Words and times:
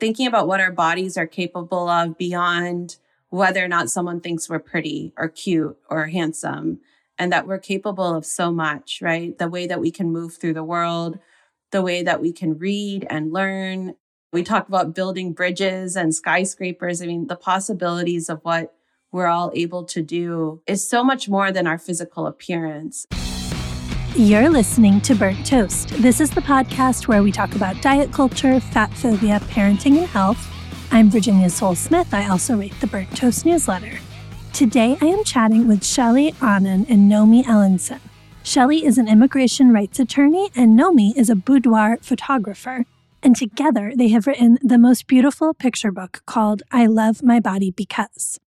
thinking 0.00 0.26
about 0.26 0.48
what 0.48 0.60
our 0.60 0.72
bodies 0.72 1.16
are 1.16 1.26
capable 1.26 1.88
of 1.88 2.16
beyond 2.16 2.96
whether 3.30 3.62
or 3.64 3.68
not 3.68 3.90
someone 3.90 4.20
thinks 4.20 4.48
we're 4.48 4.58
pretty 4.58 5.12
or 5.16 5.28
cute 5.28 5.76
or 5.90 6.06
handsome, 6.06 6.80
and 7.18 7.32
that 7.32 7.46
we're 7.46 7.58
capable 7.58 8.14
of 8.14 8.24
so 8.24 8.50
much, 8.50 9.00
right? 9.02 9.36
The 9.36 9.48
way 9.48 9.66
that 9.66 9.80
we 9.80 9.90
can 9.90 10.10
move 10.10 10.36
through 10.36 10.54
the 10.54 10.64
world, 10.64 11.18
the 11.70 11.82
way 11.82 12.02
that 12.02 12.22
we 12.22 12.32
can 12.32 12.56
read 12.58 13.06
and 13.10 13.32
learn. 13.32 13.94
We 14.32 14.42
talk 14.42 14.68
about 14.68 14.94
building 14.94 15.32
bridges 15.32 15.96
and 15.96 16.14
skyscrapers. 16.14 17.02
I 17.02 17.06
mean, 17.06 17.26
the 17.26 17.36
possibilities 17.36 18.28
of 18.28 18.40
what 18.42 18.74
we're 19.10 19.26
all 19.26 19.50
able 19.54 19.84
to 19.84 20.02
do 20.02 20.62
is 20.66 20.88
so 20.88 21.02
much 21.02 21.28
more 21.28 21.50
than 21.50 21.66
our 21.66 21.78
physical 21.78 22.26
appearance. 22.26 23.06
You're 24.16 24.48
listening 24.48 25.00
to 25.02 25.14
Burnt 25.14 25.46
Toast. 25.46 25.90
This 25.90 26.20
is 26.20 26.30
the 26.30 26.40
podcast 26.40 27.06
where 27.06 27.22
we 27.22 27.30
talk 27.30 27.54
about 27.54 27.80
diet 27.82 28.12
culture, 28.12 28.58
fat 28.58 28.92
phobia, 28.94 29.38
parenting, 29.48 29.98
and 29.98 30.06
health. 30.06 30.50
I'm 30.90 31.08
Virginia 31.08 31.48
Sole-Smith. 31.48 32.12
I 32.12 32.28
also 32.28 32.56
write 32.56 32.78
the 32.80 32.88
Burnt 32.88 33.16
Toast 33.16 33.46
newsletter. 33.46 33.98
Today 34.52 34.96
I 35.00 35.06
am 35.06 35.22
chatting 35.22 35.68
with 35.68 35.84
Shelly 35.84 36.32
Anand 36.40 36.90
and 36.90 37.10
Nomi 37.10 37.44
Ellenson. 37.44 38.00
Shelly 38.42 38.84
is 38.84 38.98
an 38.98 39.06
immigration 39.06 39.72
rights 39.72 40.00
attorney 40.00 40.50
and 40.56 40.76
Nomi 40.76 41.16
is 41.16 41.30
a 41.30 41.36
boudoir 41.36 41.98
photographer. 42.00 42.86
And 43.22 43.36
together 43.36 43.92
they 43.94 44.08
have 44.08 44.26
written 44.26 44.58
the 44.62 44.78
most 44.78 45.06
beautiful 45.06 45.54
picture 45.54 45.92
book 45.92 46.22
called 46.26 46.62
I 46.72 46.86
Love 46.86 47.22
My 47.22 47.38
Body 47.38 47.70
Because. 47.70 48.40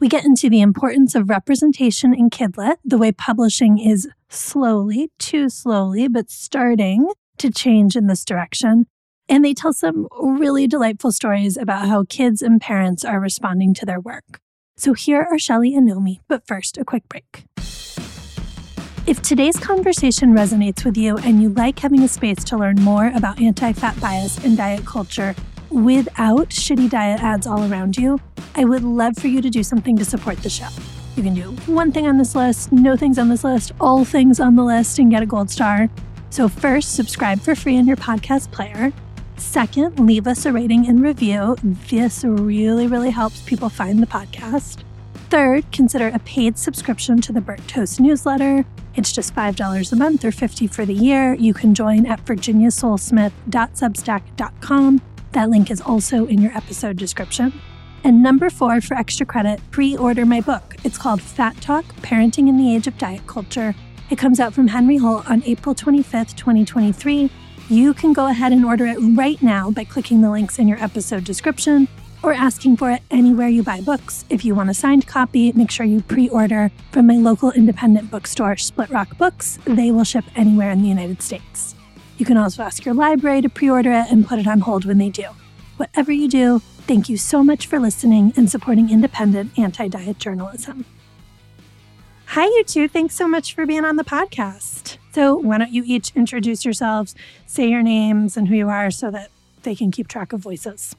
We 0.00 0.08
get 0.08 0.24
into 0.24 0.48
the 0.48 0.60
importance 0.60 1.14
of 1.16 1.28
representation 1.28 2.14
in 2.14 2.30
Kidlit, 2.30 2.76
the 2.84 2.98
way 2.98 3.10
publishing 3.10 3.78
is 3.78 4.08
slowly, 4.28 5.10
too 5.18 5.48
slowly, 5.48 6.08
but 6.08 6.30
starting 6.30 7.10
to 7.38 7.50
change 7.50 7.96
in 7.96 8.06
this 8.06 8.24
direction. 8.24 8.86
And 9.28 9.44
they 9.44 9.54
tell 9.54 9.72
some 9.72 10.08
really 10.18 10.66
delightful 10.66 11.12
stories 11.12 11.56
about 11.56 11.86
how 11.86 12.04
kids 12.08 12.40
and 12.40 12.60
parents 12.60 13.04
are 13.04 13.20
responding 13.20 13.74
to 13.74 13.86
their 13.86 14.00
work. 14.00 14.40
So 14.76 14.94
here 14.94 15.26
are 15.30 15.38
Shelly 15.38 15.74
and 15.74 15.88
Nomi, 15.88 16.20
but 16.28 16.46
first, 16.46 16.78
a 16.78 16.84
quick 16.84 17.08
break. 17.08 17.44
If 19.06 19.22
today's 19.22 19.58
conversation 19.58 20.34
resonates 20.34 20.84
with 20.84 20.96
you 20.96 21.16
and 21.18 21.42
you 21.42 21.48
like 21.50 21.78
having 21.78 22.02
a 22.02 22.08
space 22.08 22.44
to 22.44 22.56
learn 22.56 22.76
more 22.82 23.10
about 23.14 23.40
anti 23.40 23.72
fat 23.72 23.98
bias 24.00 24.42
and 24.44 24.56
diet 24.56 24.84
culture, 24.84 25.34
without 25.70 26.50
shitty 26.50 26.90
diet 26.90 27.22
ads 27.22 27.46
all 27.46 27.70
around 27.70 27.96
you, 27.96 28.20
I 28.54 28.64
would 28.64 28.84
love 28.84 29.16
for 29.16 29.28
you 29.28 29.40
to 29.40 29.50
do 29.50 29.62
something 29.62 29.96
to 29.96 30.04
support 30.04 30.38
the 30.38 30.50
show. 30.50 30.68
You 31.18 31.24
can 31.24 31.34
do 31.34 31.50
one 31.66 31.90
thing 31.90 32.06
on 32.06 32.16
this 32.16 32.36
list, 32.36 32.70
no 32.70 32.96
things 32.96 33.18
on 33.18 33.28
this 33.28 33.42
list, 33.42 33.72
all 33.80 34.04
things 34.04 34.38
on 34.38 34.54
the 34.54 34.62
list, 34.62 35.00
and 35.00 35.10
get 35.10 35.20
a 35.20 35.26
gold 35.26 35.50
star. 35.50 35.90
So, 36.30 36.48
first, 36.48 36.94
subscribe 36.94 37.40
for 37.40 37.56
free 37.56 37.74
in 37.74 37.88
your 37.88 37.96
podcast 37.96 38.52
player. 38.52 38.92
Second, 39.36 39.98
leave 39.98 40.28
us 40.28 40.46
a 40.46 40.52
rating 40.52 40.86
and 40.86 41.02
review. 41.02 41.56
This 41.90 42.22
really, 42.22 42.86
really 42.86 43.10
helps 43.10 43.42
people 43.42 43.68
find 43.68 44.00
the 44.00 44.06
podcast. 44.06 44.84
Third, 45.28 45.64
consider 45.72 46.06
a 46.06 46.20
paid 46.20 46.56
subscription 46.56 47.20
to 47.22 47.32
the 47.32 47.40
Burnt 47.40 47.66
Toast 47.66 47.98
newsletter. 47.98 48.64
It's 48.94 49.10
just 49.10 49.34
$5 49.34 49.92
a 49.92 49.96
month 49.96 50.24
or 50.24 50.30
50 50.30 50.68
for 50.68 50.86
the 50.86 50.94
year. 50.94 51.34
You 51.34 51.52
can 51.52 51.74
join 51.74 52.06
at 52.06 52.24
virginiasolesmith.substack.com. 52.26 55.02
that 55.32 55.50
link 55.50 55.70
is 55.72 55.80
also 55.80 56.26
in 56.26 56.40
your 56.40 56.56
episode 56.56 56.96
description. 56.96 57.60
And 58.04 58.22
number 58.22 58.48
four, 58.50 58.80
for 58.80 58.94
extra 58.94 59.26
credit, 59.26 59.60
pre 59.70 59.96
order 59.96 60.24
my 60.24 60.40
book. 60.40 60.76
It's 60.84 60.98
called 60.98 61.20
Fat 61.20 61.60
Talk 61.60 61.84
Parenting 61.96 62.48
in 62.48 62.56
the 62.56 62.74
Age 62.74 62.86
of 62.86 62.96
Diet 62.98 63.26
Culture. 63.26 63.74
It 64.10 64.16
comes 64.16 64.40
out 64.40 64.54
from 64.54 64.68
Henry 64.68 64.96
Holt 64.96 65.28
on 65.28 65.42
April 65.44 65.74
25th, 65.74 66.34
2023. 66.36 67.30
You 67.68 67.92
can 67.92 68.14
go 68.14 68.28
ahead 68.28 68.52
and 68.52 68.64
order 68.64 68.86
it 68.86 68.96
right 69.14 69.40
now 69.42 69.70
by 69.70 69.84
clicking 69.84 70.22
the 70.22 70.30
links 70.30 70.58
in 70.58 70.68
your 70.68 70.82
episode 70.82 71.24
description 71.24 71.86
or 72.22 72.32
asking 72.32 72.76
for 72.76 72.90
it 72.90 73.02
anywhere 73.10 73.48
you 73.48 73.62
buy 73.62 73.80
books. 73.80 74.24
If 74.30 74.44
you 74.44 74.54
want 74.54 74.70
a 74.70 74.74
signed 74.74 75.06
copy, 75.06 75.52
make 75.52 75.70
sure 75.70 75.86
you 75.86 76.00
pre 76.00 76.28
order 76.28 76.70
from 76.92 77.06
my 77.06 77.16
local 77.16 77.52
independent 77.52 78.10
bookstore, 78.10 78.56
Split 78.56 78.90
Rock 78.90 79.18
Books. 79.18 79.58
They 79.64 79.90
will 79.90 80.04
ship 80.04 80.24
anywhere 80.36 80.70
in 80.70 80.82
the 80.82 80.88
United 80.88 81.22
States. 81.22 81.74
You 82.16 82.26
can 82.26 82.36
also 82.36 82.62
ask 82.62 82.84
your 82.84 82.94
library 82.94 83.42
to 83.42 83.48
pre 83.48 83.70
order 83.70 83.92
it 83.92 84.10
and 84.10 84.26
put 84.26 84.38
it 84.38 84.46
on 84.46 84.60
hold 84.60 84.84
when 84.84 84.98
they 84.98 85.10
do. 85.10 85.28
Whatever 85.78 86.10
you 86.10 86.28
do, 86.28 86.58
thank 86.88 87.08
you 87.08 87.16
so 87.16 87.44
much 87.44 87.68
for 87.68 87.78
listening 87.78 88.32
and 88.36 88.50
supporting 88.50 88.90
independent 88.90 89.56
anti 89.56 89.86
diet 89.86 90.18
journalism. 90.18 90.84
Hi, 92.26 92.46
you 92.46 92.64
two. 92.64 92.88
Thanks 92.88 93.14
so 93.14 93.28
much 93.28 93.54
for 93.54 93.64
being 93.64 93.84
on 93.84 93.94
the 93.94 94.02
podcast. 94.02 94.96
So, 95.12 95.36
why 95.36 95.58
don't 95.58 95.70
you 95.70 95.84
each 95.86 96.10
introduce 96.16 96.64
yourselves, 96.64 97.14
say 97.46 97.68
your 97.68 97.82
names 97.82 98.36
and 98.36 98.48
who 98.48 98.56
you 98.56 98.68
are 98.68 98.90
so 98.90 99.12
that 99.12 99.30
they 99.62 99.76
can 99.76 99.92
keep 99.92 100.08
track 100.08 100.32
of 100.32 100.40
voices? 100.40 100.96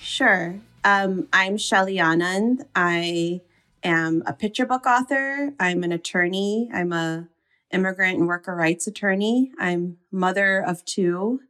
Sure. 0.00 0.56
Um, 0.82 1.28
I'm 1.32 1.56
Shelly 1.56 1.98
Anand. 1.98 2.66
I 2.74 3.40
am 3.84 4.24
a 4.26 4.32
picture 4.32 4.66
book 4.66 4.84
author. 4.84 5.52
I'm 5.60 5.84
an 5.84 5.92
attorney. 5.92 6.68
I'm 6.74 6.92
a 6.92 7.28
immigrant 7.72 8.18
and 8.18 8.26
worker 8.26 8.56
rights 8.56 8.88
attorney. 8.88 9.52
I'm 9.60 9.98
mother 10.10 10.58
of 10.58 10.84
two, 10.84 11.42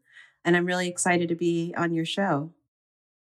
and 0.44 0.54
I'm 0.54 0.66
really 0.66 0.88
excited 0.88 1.30
to 1.30 1.34
be 1.34 1.72
on 1.78 1.94
your 1.94 2.04
show. 2.04 2.52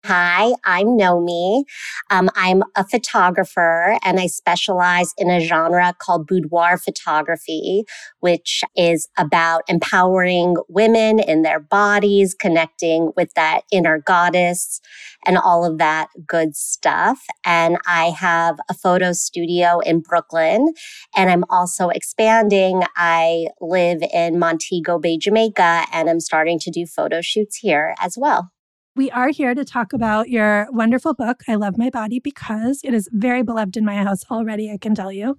Hi, 0.05 0.53
I'm 0.63 0.97
Nomi. 0.97 1.63
Um, 2.09 2.31
I'm 2.35 2.63
a 2.75 2.83
photographer 2.83 3.99
and 4.03 4.19
I 4.19 4.25
specialize 4.25 5.13
in 5.15 5.29
a 5.29 5.39
genre 5.39 5.93
called 5.99 6.25
boudoir 6.25 6.79
photography, 6.79 7.83
which 8.19 8.63
is 8.75 9.07
about 9.19 9.61
empowering 9.67 10.55
women 10.67 11.19
in 11.19 11.43
their 11.43 11.59
bodies, 11.59 12.33
connecting 12.33 13.11
with 13.15 13.35
that 13.35 13.61
inner 13.71 13.99
goddess 13.99 14.81
and 15.23 15.37
all 15.37 15.63
of 15.63 15.77
that 15.77 16.07
good 16.25 16.55
stuff. 16.55 17.19
And 17.45 17.77
I 17.85 18.05
have 18.05 18.57
a 18.69 18.73
photo 18.73 19.13
studio 19.13 19.81
in 19.81 19.99
Brooklyn 19.99 20.73
and 21.15 21.29
I'm 21.29 21.43
also 21.47 21.89
expanding. 21.89 22.81
I 22.97 23.49
live 23.61 24.01
in 24.11 24.39
Montego 24.39 24.97
Bay, 24.97 25.19
Jamaica, 25.19 25.85
and 25.93 26.09
I'm 26.09 26.19
starting 26.19 26.57
to 26.57 26.71
do 26.71 26.87
photo 26.87 27.21
shoots 27.21 27.57
here 27.57 27.93
as 28.01 28.17
well. 28.19 28.51
We 28.93 29.09
are 29.11 29.29
here 29.29 29.55
to 29.55 29.63
talk 29.63 29.93
about 29.93 30.29
your 30.29 30.67
wonderful 30.71 31.13
book, 31.13 31.43
I 31.47 31.55
Love 31.55 31.77
My 31.77 31.89
Body, 31.89 32.19
because 32.19 32.81
it 32.83 32.93
is 32.93 33.07
very 33.13 33.41
beloved 33.41 33.77
in 33.77 33.85
my 33.85 33.95
house 33.95 34.25
already, 34.29 34.69
I 34.69 34.77
can 34.77 34.93
tell 34.93 35.13
you. 35.13 35.37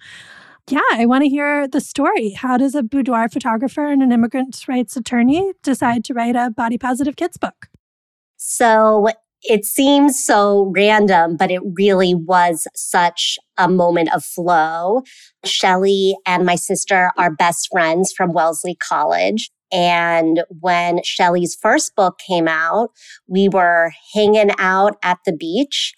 Yeah, 0.70 0.80
I 0.92 1.04
want 1.04 1.24
to 1.24 1.28
hear 1.28 1.68
the 1.68 1.80
story. 1.80 2.30
How 2.30 2.56
does 2.56 2.74
a 2.74 2.82
boudoir 2.82 3.28
photographer 3.28 3.86
and 3.86 4.02
an 4.02 4.10
immigrant 4.10 4.58
rights 4.66 4.96
attorney 4.96 5.52
decide 5.62 6.02
to 6.04 6.14
write 6.14 6.34
a 6.34 6.50
body 6.50 6.78
positive 6.78 7.16
kids 7.16 7.36
book? 7.36 7.66
So 8.38 9.08
it 9.42 9.66
seems 9.66 10.24
so 10.24 10.72
random, 10.74 11.36
but 11.36 11.50
it 11.50 11.60
really 11.74 12.14
was 12.14 12.66
such 12.74 13.38
a 13.58 13.69
moment 13.69 14.14
of 14.14 14.24
flow. 14.24 15.02
Shelly 15.44 16.16
and 16.24 16.46
my 16.46 16.54
sister 16.54 17.10
are 17.19 17.30
best 17.30 17.69
friends 17.70 18.14
from 18.16 18.32
Wellesley 18.32 18.76
College. 18.76 19.50
And 19.72 20.43
when 20.49 21.03
Shelly's 21.03 21.56
first 21.60 21.97
book 21.97 22.19
came 22.19 22.47
out, 22.47 22.91
we 23.27 23.49
were 23.49 23.93
hanging 24.15 24.50
out 24.59 24.97
at 25.03 25.19
the 25.25 25.33
beach. 25.33 25.94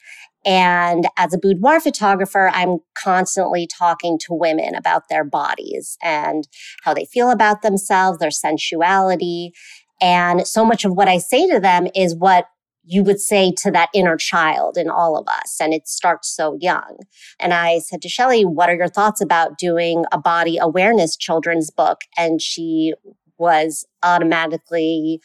And 0.47 1.09
as 1.17 1.35
a 1.35 1.39
boudoir 1.39 1.81
photographer, 1.81 2.51
I'm 2.53 2.79
constantly 2.97 3.67
talking 3.67 4.19
to 4.27 4.35
women 4.35 4.75
about 4.75 5.09
their 5.09 5.25
bodies 5.25 5.97
and 6.03 6.47
how 6.83 6.95
they 6.95 7.07
feel 7.07 7.31
about 7.31 7.63
themselves, 7.63 8.19
their 8.19 8.31
sensuality. 8.31 9.53
And 10.01 10.47
so 10.47 10.65
much 10.65 10.85
of 10.85 10.93
what 10.93 11.09
I 11.09 11.19
say 11.19 11.49
to 11.49 11.59
them 11.59 11.89
is 11.95 12.15
what 12.15 12.47
you 12.87 13.03
would 13.03 13.21
say 13.21 13.51
to 13.57 13.71
that 13.71 13.89
inner 13.95 14.19
child 14.19 14.77
in 14.77 14.91
all 14.91 15.17
of 15.17 15.27
us. 15.27 15.57
And 15.61 15.73
it 15.73 15.89
starts 15.89 16.35
so 16.35 16.59
young. 16.61 16.99
And 17.41 17.55
I 17.55 17.79
said 17.79 18.03
to 18.03 18.11
Shelly, 18.11 18.45
what 18.45 18.69
are 18.69 18.77
your 18.77 18.89
thoughts 18.89 19.23
about 19.23 19.57
doing 19.57 20.05
a 20.13 20.19
body 20.19 20.59
awareness 20.59 21.17
children's 21.17 21.71
book? 21.71 22.03
And 22.19 22.43
she 22.43 22.93
was 23.39 23.87
automatically, 24.03 25.21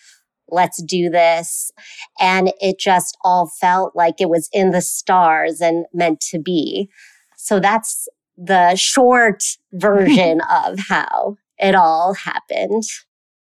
let's 0.49 0.81
do 0.83 1.09
this. 1.09 1.71
And 2.19 2.51
it 2.59 2.79
just 2.79 3.17
all 3.23 3.51
felt 3.59 3.95
like 3.95 4.19
it 4.19 4.29
was 4.29 4.49
in 4.53 4.71
the 4.71 4.81
stars 4.81 5.61
and 5.61 5.85
meant 5.93 6.19
to 6.31 6.39
be. 6.39 6.89
So 7.37 7.59
that's 7.59 8.07
the 8.37 8.75
short 8.75 9.43
version 9.73 10.41
of 10.49 10.79
how 10.87 11.37
it 11.57 11.75
all 11.75 12.13
happened. 12.13 12.83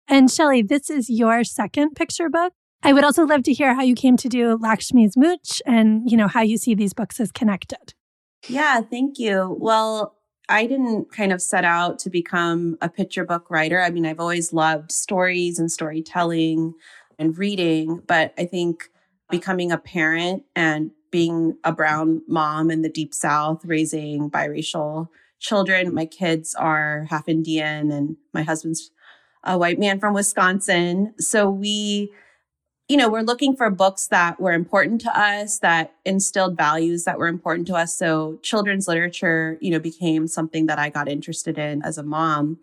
And 0.08 0.30
Shelly, 0.30 0.62
this 0.62 0.90
is 0.90 1.08
your 1.08 1.44
second 1.44 1.94
picture 1.94 2.28
book. 2.28 2.52
I 2.82 2.92
would 2.92 3.04
also 3.04 3.24
love 3.24 3.42
to 3.44 3.52
hear 3.54 3.74
how 3.74 3.82
you 3.82 3.94
came 3.94 4.18
to 4.18 4.28
do 4.28 4.58
Laxmi's 4.58 5.16
Mooch 5.16 5.62
and, 5.64 6.10
you 6.10 6.18
know, 6.18 6.28
how 6.28 6.42
you 6.42 6.58
see 6.58 6.74
these 6.74 6.92
books 6.92 7.18
as 7.18 7.32
connected. 7.32 7.94
Yeah, 8.46 8.82
thank 8.82 9.18
you. 9.18 9.56
Well, 9.58 10.16
I 10.48 10.66
didn't 10.66 11.10
kind 11.12 11.32
of 11.32 11.40
set 11.40 11.64
out 11.64 11.98
to 12.00 12.10
become 12.10 12.76
a 12.82 12.88
picture 12.88 13.24
book 13.24 13.50
writer. 13.50 13.80
I 13.80 13.90
mean, 13.90 14.04
I've 14.04 14.20
always 14.20 14.52
loved 14.52 14.92
stories 14.92 15.58
and 15.58 15.70
storytelling 15.70 16.74
and 17.18 17.38
reading, 17.38 18.02
but 18.06 18.34
I 18.36 18.44
think 18.44 18.90
becoming 19.30 19.72
a 19.72 19.78
parent 19.78 20.44
and 20.54 20.90
being 21.10 21.56
a 21.64 21.72
brown 21.72 22.22
mom 22.28 22.70
in 22.70 22.82
the 22.82 22.88
deep 22.88 23.14
south 23.14 23.64
raising 23.64 24.30
biracial 24.30 25.08
children, 25.38 25.94
my 25.94 26.06
kids 26.06 26.54
are 26.54 27.06
half 27.08 27.28
Indian 27.28 27.90
and 27.90 28.16
my 28.32 28.42
husband's 28.42 28.90
a 29.44 29.58
white 29.58 29.78
man 29.78 30.00
from 30.00 30.14
Wisconsin. 30.14 31.14
So 31.18 31.50
we 31.50 32.12
you 32.88 32.98
know, 32.98 33.08
we're 33.08 33.22
looking 33.22 33.56
for 33.56 33.70
books 33.70 34.08
that 34.08 34.38
were 34.38 34.52
important 34.52 35.00
to 35.02 35.18
us, 35.18 35.58
that 35.60 35.94
instilled 36.04 36.56
values 36.56 37.04
that 37.04 37.18
were 37.18 37.28
important 37.28 37.66
to 37.68 37.74
us. 37.74 37.96
So 37.98 38.38
children's 38.42 38.86
literature, 38.86 39.56
you 39.60 39.70
know, 39.70 39.78
became 39.78 40.28
something 40.28 40.66
that 40.66 40.78
I 40.78 40.90
got 40.90 41.08
interested 41.08 41.56
in 41.56 41.82
as 41.82 41.96
a 41.96 42.02
mom. 42.02 42.58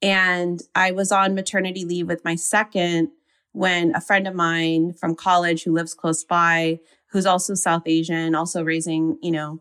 And 0.00 0.60
I 0.74 0.92
was 0.92 1.12
on 1.12 1.34
maternity 1.34 1.84
leave 1.84 2.06
with 2.06 2.24
my 2.24 2.34
second 2.34 3.10
when 3.52 3.94
a 3.94 4.00
friend 4.00 4.26
of 4.26 4.34
mine 4.34 4.94
from 4.94 5.14
college 5.14 5.64
who 5.64 5.72
lives 5.72 5.92
close 5.92 6.24
by, 6.24 6.80
who's 7.08 7.26
also 7.26 7.54
South 7.54 7.82
Asian, 7.86 8.34
also 8.34 8.62
raising, 8.62 9.18
you 9.20 9.32
know, 9.32 9.60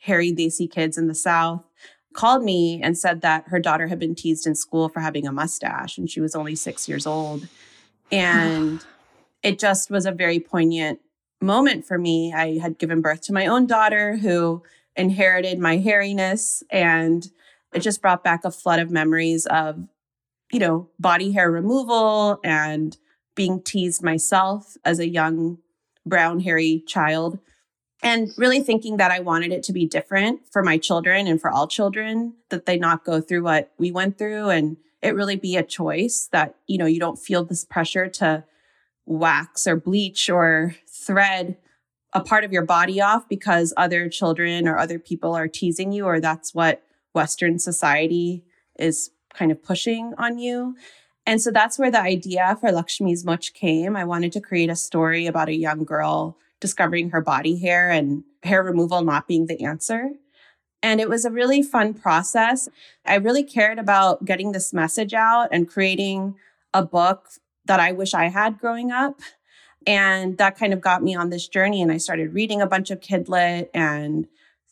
hairy 0.00 0.32
Desi 0.32 0.70
kids 0.70 0.96
in 0.96 1.08
the 1.08 1.14
South, 1.14 1.64
called 2.12 2.44
me 2.44 2.80
and 2.82 2.96
said 2.96 3.22
that 3.22 3.48
her 3.48 3.58
daughter 3.58 3.88
had 3.88 3.98
been 3.98 4.14
teased 4.14 4.46
in 4.46 4.54
school 4.54 4.88
for 4.88 5.00
having 5.00 5.26
a 5.26 5.32
mustache 5.32 5.96
and 5.96 6.10
she 6.10 6.20
was 6.20 6.34
only 6.36 6.54
six 6.54 6.88
years 6.88 7.06
old. 7.08 7.48
And 8.12 8.84
it 9.42 9.58
just 9.58 9.90
was 9.90 10.06
a 10.06 10.12
very 10.12 10.38
poignant 10.38 11.00
moment 11.40 11.84
for 11.84 11.98
me. 11.98 12.32
I 12.32 12.58
had 12.58 12.78
given 12.78 13.00
birth 13.00 13.22
to 13.22 13.32
my 13.32 13.46
own 13.46 13.66
daughter 13.66 14.16
who 14.16 14.62
inherited 14.96 15.58
my 15.58 15.78
hairiness 15.78 16.62
and 16.70 17.28
it 17.74 17.80
just 17.80 18.02
brought 18.02 18.22
back 18.22 18.44
a 18.44 18.50
flood 18.50 18.78
of 18.78 18.90
memories 18.90 19.46
of, 19.46 19.88
you 20.52 20.58
know, 20.58 20.88
body 20.98 21.32
hair 21.32 21.50
removal 21.50 22.38
and 22.44 22.96
being 23.34 23.62
teased 23.62 24.02
myself 24.02 24.76
as 24.84 24.98
a 24.98 25.08
young 25.08 25.58
brown 26.04 26.40
hairy 26.40 26.82
child 26.86 27.38
and 28.02 28.30
really 28.36 28.60
thinking 28.60 28.96
that 28.96 29.12
I 29.12 29.20
wanted 29.20 29.52
it 29.52 29.62
to 29.64 29.72
be 29.72 29.86
different 29.86 30.40
for 30.50 30.62
my 30.62 30.76
children 30.76 31.26
and 31.26 31.40
for 31.40 31.50
all 31.50 31.68
children 31.68 32.34
that 32.50 32.66
they 32.66 32.76
not 32.76 33.04
go 33.04 33.20
through 33.20 33.44
what 33.44 33.72
we 33.78 33.90
went 33.90 34.18
through 34.18 34.50
and 34.50 34.76
it 35.00 35.14
really 35.14 35.36
be 35.36 35.56
a 35.56 35.62
choice 35.62 36.28
that 36.32 36.56
you 36.66 36.78
know 36.78 36.86
you 36.86 37.00
don't 37.00 37.18
feel 37.18 37.44
this 37.44 37.64
pressure 37.64 38.08
to 38.08 38.44
wax 39.06 39.66
or 39.66 39.76
bleach 39.76 40.30
or 40.30 40.74
thread 40.88 41.56
a 42.14 42.20
part 42.20 42.44
of 42.44 42.52
your 42.52 42.64
body 42.64 43.00
off 43.00 43.28
because 43.28 43.72
other 43.76 44.08
children 44.08 44.68
or 44.68 44.78
other 44.78 44.98
people 44.98 45.34
are 45.34 45.48
teasing 45.48 45.92
you 45.92 46.04
or 46.04 46.20
that's 46.20 46.54
what 46.54 46.82
western 47.14 47.58
society 47.58 48.44
is 48.78 49.10
kind 49.34 49.50
of 49.50 49.62
pushing 49.62 50.14
on 50.18 50.38
you 50.38 50.74
and 51.26 51.40
so 51.40 51.50
that's 51.50 51.78
where 51.78 51.90
the 51.90 52.00
idea 52.00 52.56
for 52.60 52.70
Laxmi's 52.70 53.24
Mooch 53.24 53.54
came. 53.54 53.96
I 53.96 54.04
wanted 54.04 54.32
to 54.32 54.40
create 54.40 54.70
a 54.70 54.76
story 54.76 55.26
about 55.26 55.48
a 55.48 55.54
young 55.54 55.84
girl 55.84 56.36
discovering 56.60 57.10
her 57.10 57.20
body 57.20 57.58
hair 57.58 57.90
and 57.90 58.24
hair 58.42 58.62
removal 58.62 59.02
not 59.02 59.28
being 59.28 59.46
the 59.46 59.64
answer. 59.64 60.10
And 60.82 61.00
it 61.00 61.08
was 61.08 61.24
a 61.24 61.30
really 61.30 61.62
fun 61.62 61.94
process. 61.94 62.68
I 63.06 63.16
really 63.16 63.44
cared 63.44 63.78
about 63.78 64.24
getting 64.24 64.50
this 64.50 64.72
message 64.72 65.14
out 65.14 65.48
and 65.52 65.68
creating 65.68 66.34
a 66.74 66.84
book 66.84 67.28
that 67.66 67.80
I 67.80 67.92
wish 67.92 68.14
I 68.14 68.28
had 68.28 68.58
growing 68.58 68.90
up. 68.90 69.20
And 69.86 70.38
that 70.38 70.56
kind 70.56 70.72
of 70.72 70.80
got 70.80 71.02
me 71.02 71.14
on 71.14 71.30
this 71.30 71.48
journey. 71.48 71.82
And 71.82 71.90
I 71.90 71.96
started 71.96 72.34
reading 72.34 72.60
a 72.60 72.66
bunch 72.66 72.90
of 72.90 73.00
Kidlit 73.00 73.68
and, 73.74 74.28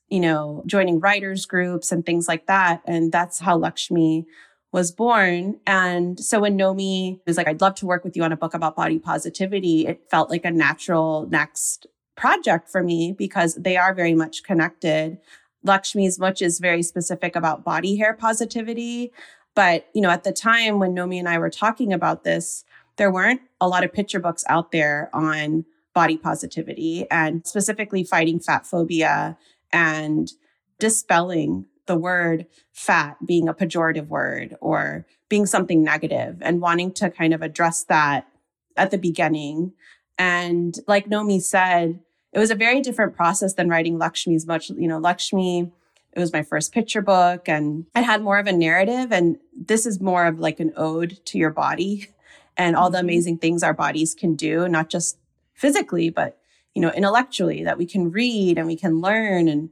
you 0.08 0.20
know, 0.20 0.62
joining 0.66 1.00
writers 1.00 1.46
groups 1.46 1.90
and 1.90 2.06
things 2.06 2.28
like 2.28 2.46
that. 2.46 2.82
And 2.84 3.10
that's 3.10 3.40
how 3.40 3.58
Laxmi 3.58 4.24
was 4.72 4.92
born. 4.92 5.58
And 5.66 6.20
so 6.20 6.40
when 6.40 6.56
Nomi 6.56 7.18
was 7.26 7.36
like, 7.36 7.48
I'd 7.48 7.60
love 7.60 7.74
to 7.76 7.86
work 7.86 8.04
with 8.04 8.16
you 8.16 8.22
on 8.22 8.32
a 8.32 8.36
book 8.36 8.54
about 8.54 8.76
body 8.76 9.00
positivity, 9.00 9.86
it 9.86 10.08
felt 10.10 10.30
like 10.30 10.44
a 10.44 10.50
natural 10.50 11.26
next 11.28 11.86
project 12.16 12.68
for 12.68 12.82
me 12.82 13.12
because 13.12 13.54
they 13.56 13.76
are 13.76 13.94
very 13.94 14.14
much 14.14 14.44
connected. 14.44 15.18
Laxmi's 15.66 16.18
Mooch 16.18 16.40
is 16.40 16.60
very 16.60 16.82
specific 16.82 17.34
about 17.34 17.64
body 17.64 17.96
hair 17.96 18.14
positivity. 18.14 19.12
But, 19.56 19.88
you 19.92 20.00
know, 20.00 20.10
at 20.10 20.22
the 20.22 20.32
time 20.32 20.78
when 20.78 20.94
Nomi 20.94 21.18
and 21.18 21.28
I 21.28 21.38
were 21.38 21.50
talking 21.50 21.92
about 21.92 22.22
this, 22.22 22.64
there 23.00 23.10
weren't 23.10 23.40
a 23.62 23.66
lot 23.66 23.82
of 23.82 23.94
picture 23.94 24.20
books 24.20 24.44
out 24.46 24.72
there 24.72 25.08
on 25.14 25.64
body 25.94 26.18
positivity 26.18 27.06
and 27.10 27.46
specifically 27.46 28.04
fighting 28.04 28.38
fat 28.38 28.66
phobia 28.66 29.38
and 29.72 30.32
dispelling 30.78 31.64
the 31.86 31.96
word 31.96 32.44
fat 32.74 33.16
being 33.24 33.48
a 33.48 33.54
pejorative 33.54 34.08
word 34.08 34.54
or 34.60 35.06
being 35.30 35.46
something 35.46 35.82
negative 35.82 36.36
and 36.42 36.60
wanting 36.60 36.92
to 36.92 37.08
kind 37.08 37.32
of 37.32 37.40
address 37.40 37.84
that 37.84 38.28
at 38.76 38.90
the 38.90 38.98
beginning. 38.98 39.72
And 40.18 40.78
like 40.86 41.08
Nomi 41.08 41.40
said, 41.40 42.00
it 42.34 42.38
was 42.38 42.50
a 42.50 42.54
very 42.54 42.82
different 42.82 43.16
process 43.16 43.54
than 43.54 43.70
writing 43.70 43.98
Laxmi's 43.98 44.46
Mooch, 44.46 44.68
you 44.68 44.86
know, 44.86 45.00
Laxmi, 45.00 45.72
it 46.12 46.20
was 46.20 46.34
my 46.34 46.42
first 46.42 46.70
picture 46.74 47.00
book 47.00 47.48
and 47.48 47.86
it 47.96 48.02
had 48.02 48.20
more 48.20 48.38
of 48.38 48.46
a 48.46 48.52
narrative. 48.52 49.10
And 49.10 49.38
this 49.56 49.86
is 49.86 50.02
more 50.02 50.26
of 50.26 50.38
like 50.38 50.60
an 50.60 50.74
ode 50.76 51.18
to 51.24 51.38
your 51.38 51.50
body 51.50 52.08
and 52.60 52.76
all 52.76 52.90
the 52.90 52.98
mm-hmm. 52.98 53.06
amazing 53.06 53.38
things 53.38 53.62
our 53.62 53.74
bodies 53.74 54.14
can 54.14 54.34
do, 54.34 54.68
not 54.68 54.90
just 54.90 55.18
physically, 55.54 56.10
but 56.10 56.38
you 56.74 56.82
know, 56.82 56.90
intellectually 56.90 57.64
that 57.64 57.78
we 57.78 57.86
can 57.86 58.10
read 58.10 58.56
and 58.56 58.66
we 58.66 58.76
can 58.76 59.00
learn 59.00 59.48
and 59.48 59.70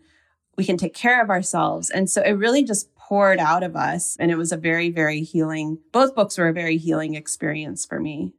we 0.57 0.65
can 0.65 0.77
take 0.77 0.95
care 0.95 1.23
of 1.23 1.31
ourselves. 1.31 1.91
And 1.91 2.11
so 2.11 2.23
it 2.23 2.33
really 2.33 2.65
just 2.65 2.93
poured 2.97 3.39
out 3.39 3.63
of 3.63 3.77
us. 3.77 4.17
And 4.19 4.31
it 4.31 4.37
was 4.37 4.51
a 4.51 4.57
very, 4.57 4.91
very 4.91 5.23
healing, 5.23 5.79
both 5.93 6.15
books 6.15 6.37
were 6.37 6.49
a 6.49 6.53
very 6.53 6.77
healing 6.77 7.15
experience 7.15 7.87
for 7.87 8.01
me. 8.01 8.35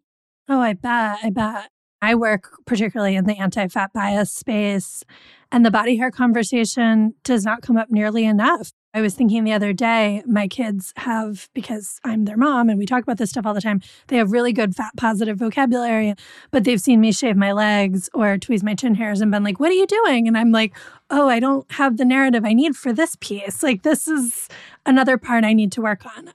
Oh, 0.49 0.59
I 0.59 0.73
bet. 0.73 1.19
I 1.23 1.29
bet. 1.29 1.69
I 2.01 2.15
work 2.15 2.51
particularly 2.65 3.15
in 3.15 3.25
the 3.25 3.37
anti 3.37 3.67
fat 3.67 3.91
bias 3.93 4.31
space, 4.31 5.03
and 5.51 5.65
the 5.65 5.71
body 5.71 5.97
hair 5.97 6.11
conversation 6.11 7.13
does 7.23 7.43
not 7.43 7.61
come 7.61 7.77
up 7.77 7.89
nearly 7.89 8.25
enough. 8.25 8.71
I 8.91 9.01
was 9.01 9.13
thinking 9.13 9.43
the 9.43 9.53
other 9.53 9.71
day, 9.71 10.23
my 10.25 10.47
kids 10.47 10.93
have, 10.97 11.47
because 11.53 11.99
I'm 12.03 12.25
their 12.25 12.37
mom 12.37 12.69
and 12.69 12.79
we 12.79 12.87
talk 12.87 13.03
about 13.03 13.17
this 13.19 13.29
stuff 13.29 13.45
all 13.45 13.53
the 13.53 13.61
time, 13.61 13.81
they 14.07 14.17
have 14.17 14.31
really 14.31 14.51
good 14.51 14.75
fat 14.75 14.93
positive 14.97 15.37
vocabulary, 15.37 16.15
but 16.49 16.63
they've 16.63 16.81
seen 16.81 16.99
me 16.99 17.11
shave 17.11 17.37
my 17.37 17.51
legs 17.51 18.09
or 18.15 18.37
tweeze 18.37 18.63
my 18.63 18.73
chin 18.73 18.95
hairs 18.95 19.21
and 19.21 19.31
been 19.31 19.43
like, 19.43 19.59
What 19.59 19.69
are 19.69 19.75
you 19.75 19.85
doing? 19.85 20.27
And 20.27 20.35
I'm 20.35 20.51
like, 20.51 20.75
Oh, 21.11 21.29
I 21.29 21.39
don't 21.39 21.71
have 21.73 21.97
the 21.97 22.05
narrative 22.05 22.43
I 22.45 22.53
need 22.53 22.75
for 22.75 22.91
this 22.91 23.15
piece. 23.19 23.61
Like, 23.61 23.83
this 23.83 24.07
is 24.07 24.47
another 24.87 25.19
part 25.19 25.43
I 25.43 25.53
need 25.53 25.71
to 25.73 25.81
work 25.81 26.05
on. 26.17 26.33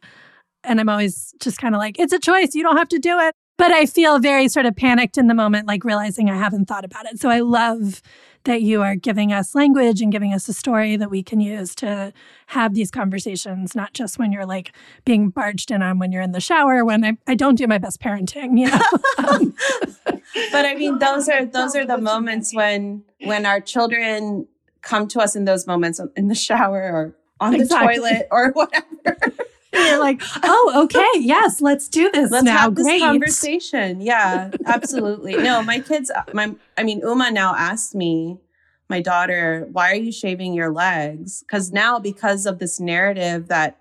And 0.63 0.81
I'm 0.81 0.89
always 0.89 1.35
just 1.41 1.59
kind 1.59 1.75
of 1.75 1.81
like, 1.81 1.99
It's 1.99 2.13
a 2.13 2.21
choice. 2.21 2.55
You 2.55 2.63
don't 2.63 2.77
have 2.77 2.89
to 2.91 3.01
do 3.01 3.19
it. 3.19 3.35
But 3.57 3.71
I 3.73 3.87
feel 3.87 4.19
very 4.19 4.49
sort 4.49 4.67
of 4.67 4.75
panicked 4.75 5.17
in 5.17 5.29
the 5.29 5.35
moment, 5.35 5.69
like 5.69 5.85
realizing 5.85 6.29
I 6.29 6.37
haven't 6.37 6.67
thought 6.67 6.85
about 6.85 7.07
it. 7.07 7.21
So 7.21 7.31
I 7.31 7.41
love 7.41 8.03
that 8.45 8.63
you 8.63 8.83
are 8.83 8.95
giving 8.95 9.33
us 9.33 9.55
language 9.55 10.01
and 10.01 10.13
giving 10.13 10.33
us 10.33 10.49
a 10.49 10.53
story 10.53 10.97
that 10.97 11.11
we 11.11 11.23
can 11.23 11.41
use 11.41 11.75
to 11.77 12.13
have 12.49 12.75
these 12.75 12.91
conversations, 12.91 13.75
not 13.75 13.93
just 13.93 14.19
when 14.19 14.33
you're 14.33 14.47
like 14.47 14.73
being 15.05 15.31
barged 15.31 15.71
in 15.71 15.83
on 15.83 15.99
when 15.99 16.13
you're 16.13 16.23
in 16.23 16.33
the 16.33 16.41
shower, 16.41 16.85
when 16.85 17.05
I, 17.05 17.17
I 17.27 17.35
don't 17.35 17.57
do 17.57 17.67
my 17.67 17.79
best 17.79 18.01
parenting, 18.01 18.59
you 18.59 18.71
know. 18.71 19.29
um, 19.29 19.55
but 20.53 20.67
I 20.67 20.75
mean, 20.75 20.99
those 20.99 21.29
are 21.29 21.45
those 21.45 21.75
are 21.75 21.87
the 21.87 21.99
moments 21.99 22.55
when 22.55 23.05
when 23.25 23.47
our 23.47 23.61
children 23.61 24.47
come 24.83 25.09
to 25.09 25.21
us 25.21 25.35
in 25.35 25.45
those 25.45 25.67
moments 25.67 26.01
in 26.17 26.29
the 26.29 26.35
shower 26.35 26.83
or 26.83 27.17
on 27.41 27.55
exactly. 27.55 27.97
the 27.97 28.01
toilet 28.01 28.29
or 28.31 28.51
whatever. 28.53 29.35
you're 29.89 29.99
like, 29.99 30.23
oh, 30.43 30.83
okay, 30.85 31.21
yes, 31.21 31.61
let's 31.61 31.89
do 31.89 32.11
this. 32.11 32.31
Let's 32.31 32.45
now. 32.45 32.59
have 32.59 32.75
this 32.75 32.85
Great. 32.85 33.01
conversation. 33.01 34.01
Yeah, 34.01 34.51
absolutely. 34.67 35.37
no, 35.37 35.63
my 35.63 35.81
kids, 35.81 36.11
my, 36.33 36.55
I 36.79 36.83
mean, 36.83 37.01
Uma 37.01 37.31
now 37.31 37.55
asked 37.55 37.95
me, 37.95 38.39
my 38.89 39.01
daughter, 39.01 39.67
why 39.73 39.91
are 39.91 39.97
you 39.97 40.13
shaving 40.13 40.55
your 40.55 40.71
legs? 40.71 41.43
Because 41.43 41.73
now, 41.73 41.99
because 41.99 42.47
of 42.47 42.59
this 42.59 42.79
narrative 42.79 43.49
that, 43.49 43.79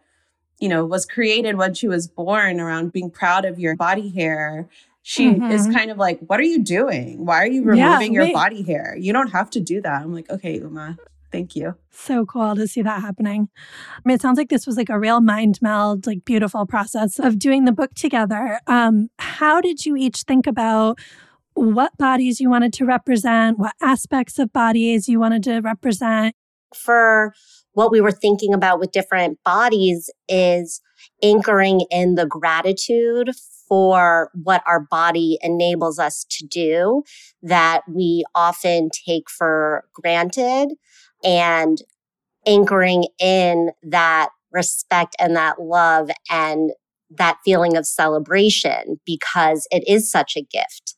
you 0.60 0.70
know, 0.70 0.86
was 0.86 1.06
created 1.06 1.58
when 1.58 1.74
she 1.74 1.88
was 1.88 2.08
born 2.08 2.60
around 2.60 2.94
being 2.94 3.12
proud 3.12 3.46
of 3.46 3.60
your 3.60 3.76
body 3.76 4.10
hair, 4.10 4.68
she 5.02 5.32
mm-hmm. 5.32 5.52
is 5.52 5.68
kind 5.68 5.92
of 5.92 5.98
like, 5.98 6.20
what 6.28 6.40
are 6.40 6.44
you 6.44 6.64
doing? 6.64 7.26
Why 7.26 7.44
are 7.44 7.48
you 7.48 7.64
removing 7.64 8.14
yeah, 8.14 8.24
your 8.24 8.34
body 8.34 8.64
hair? 8.64 8.96
You 8.98 9.12
don't 9.12 9.32
have 9.32 9.50
to 9.52 9.60
do 9.60 9.82
that. 9.82 10.02
I'm 10.02 10.14
like, 10.14 10.30
okay, 10.30 10.58
Uma, 10.58 10.98
Thank 11.34 11.56
you. 11.56 11.74
So 11.90 12.28
cool 12.28 12.56
to 12.56 12.68
see 12.68 12.84
that 12.84 13.02
happening. 13.02 13.50
I 13.98 14.02
mean, 14.06 14.14
it 14.14 14.22
sounds 14.22 14.38
like 14.38 14.50
this 14.50 14.68
was 14.68 14.78
like 14.78 14.90
a 14.90 15.00
real 15.00 15.20
mind 15.20 15.60
meld, 15.64 16.06
like 16.06 16.26
beautiful 16.26 16.68
process 16.68 17.18
of 17.18 17.40
doing 17.40 17.66
the 17.66 17.72
book 17.72 17.96
together. 17.96 18.60
Um, 18.68 19.10
how 19.18 19.60
did 19.60 19.84
you 19.84 19.96
each 19.96 20.22
think 20.28 20.46
about 20.46 21.00
what 21.56 21.98
bodies 21.98 22.40
you 22.40 22.52
wanted 22.52 22.72
to 22.74 22.86
represent, 22.86 23.58
what 23.58 23.74
aspects 23.82 24.38
of 24.38 24.54
bodies 24.54 25.10
you 25.10 25.20
wanted 25.20 25.42
to 25.46 25.60
represent? 25.62 26.36
For 26.76 27.34
what 27.72 27.92
we 27.92 28.00
were 28.00 28.12
thinking 28.12 28.54
about 28.54 28.80
with 28.80 28.92
different 28.92 29.40
bodies 29.44 30.12
is 30.30 30.82
anchoring 31.24 31.82
in 31.90 32.14
the 32.14 32.28
gratitude 32.28 33.32
for 33.68 34.30
what 34.36 34.62
our 34.68 34.80
body 34.80 35.40
enables 35.42 35.98
us 35.98 36.26
to 36.30 36.46
do 36.46 37.02
that 37.42 37.82
we 37.90 38.24
often 38.36 38.90
take 39.06 39.32
for 39.32 39.86
granted 39.94 40.74
and 41.24 41.80
anchoring 42.46 43.06
in 43.20 43.72
that 43.84 44.30
respect 44.52 45.16
and 45.20 45.36
that 45.36 45.62
love 45.62 46.10
and 46.30 46.72
that 47.10 47.38
feeling 47.46 47.78
of 47.78 47.86
celebration 47.86 49.00
because 49.06 49.68
it 49.72 49.84
is 49.88 50.10
such 50.10 50.36
a 50.36 50.42
gift. 50.42 50.96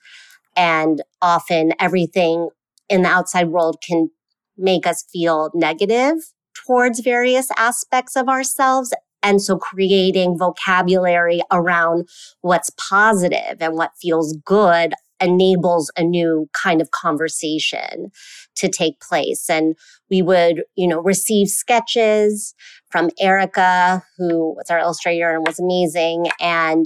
And 0.56 1.02
often 1.22 1.74
everything 1.80 2.50
in 2.90 3.02
the 3.02 3.10
outside 3.10 3.50
world 3.50 3.78
can 3.86 4.10
make 4.58 4.88
us 4.88 5.04
feel 5.12 5.52
negative 5.54 6.16
towards 6.54 7.02
various 7.02 7.50
aspects 7.58 8.16
of 8.16 8.30
ourselves. 8.30 8.94
And 9.22 9.42
so 9.42 9.58
creating 9.58 10.38
vocabulary 10.38 11.42
around 11.52 12.08
what's 12.42 12.70
positive 12.72 13.58
and 13.60 13.76
what 13.76 13.92
feels 14.00 14.38
good 14.46 14.94
enables 15.22 15.92
a 15.98 16.04
new 16.04 16.50
kind 16.52 16.82
of 16.82 16.92
conversation 16.92 18.12
to 18.56 18.70
take 18.70 19.00
place. 19.00 19.50
And 19.50 19.76
we 20.10 20.22
would, 20.22 20.64
you 20.76 20.88
know, 20.88 21.00
receive 21.00 21.48
sketches 21.48 22.54
from 22.90 23.10
Erica, 23.20 24.04
who 24.18 24.56
was 24.56 24.70
our 24.70 24.80
illustrator 24.80 25.34
and 25.34 25.46
was 25.46 25.60
amazing. 25.60 26.28
And 26.40 26.86